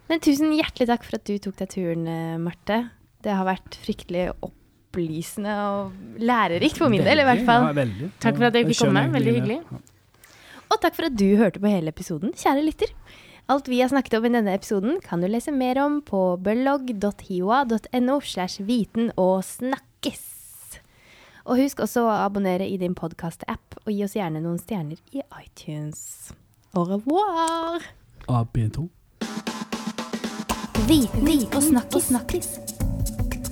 Men 0.09 0.19
tusen 0.23 0.51
hjertelig 0.55 0.89
takk 0.89 1.05
for 1.07 1.17
at 1.19 1.27
du 1.27 1.37
tok 1.39 1.55
deg 1.61 1.69
turen, 1.71 2.07
eh, 2.07 2.37
Marte. 2.41 2.81
Det 3.23 3.31
har 3.31 3.45
vært 3.47 3.77
fryktelig 3.83 4.25
opplysende 4.43 5.53
og 5.69 6.19
lærerikt 6.19 6.79
for 6.81 6.91
min 6.91 7.05
del, 7.05 7.21
i 7.21 7.27
hvert 7.27 7.45
fall. 7.47 7.69
Ja, 7.69 7.77
veldig. 7.77 8.11
Takk 8.19 8.39
for 8.39 8.49
at 8.49 8.57
jeg 8.59 8.67
fikk 8.71 8.81
komme. 8.87 9.05
Veldig 9.13 9.35
hyggelig. 9.37 9.59
Og 10.71 10.79
takk 10.83 10.95
for 10.97 11.07
at 11.07 11.15
du 11.19 11.27
hørte 11.39 11.61
på 11.61 11.71
hele 11.71 11.91
episoden, 11.91 12.33
kjære 12.35 12.65
lytter. 12.65 12.91
Alt 13.51 13.67
vi 13.67 13.81
har 13.81 13.89
snakket 13.91 14.13
om 14.19 14.27
i 14.27 14.31
denne 14.31 14.53
episoden, 14.55 14.99
kan 15.03 15.23
du 15.23 15.27
lese 15.27 15.51
mer 15.51 15.79
om 15.83 15.99
på 16.05 16.37
blogg.hioa.no 16.43 18.19
slash 18.23 18.63
viten 18.67 19.11
og 19.19 19.41
snakkes. 19.43 20.30
Og 21.45 21.57
husk 21.57 21.81
også 21.81 22.05
å 22.05 22.13
abonnere 22.27 22.67
i 22.69 22.77
din 22.81 22.93
podkast-app, 22.97 23.79
og 23.85 23.91
gi 23.93 24.03
oss 24.05 24.15
gjerne 24.17 24.43
noen 24.43 24.59
stjerner 24.61 25.01
i 25.11 25.23
iTunes. 25.41 26.31
Au 26.73 26.85
revoir! 26.85 27.81
A 28.29 28.43
bientôt. 28.53 28.89
Viten 30.87 31.27
og 31.81 32.01
snakkis. 32.01 32.55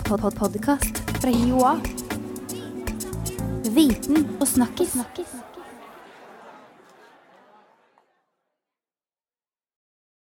Pod-pod-podkast 0.06 1.04
fra 1.19 1.34
Joa. 1.34 1.75
Viten 3.75 4.25
og 4.39 4.47
snakkis. 4.47 4.97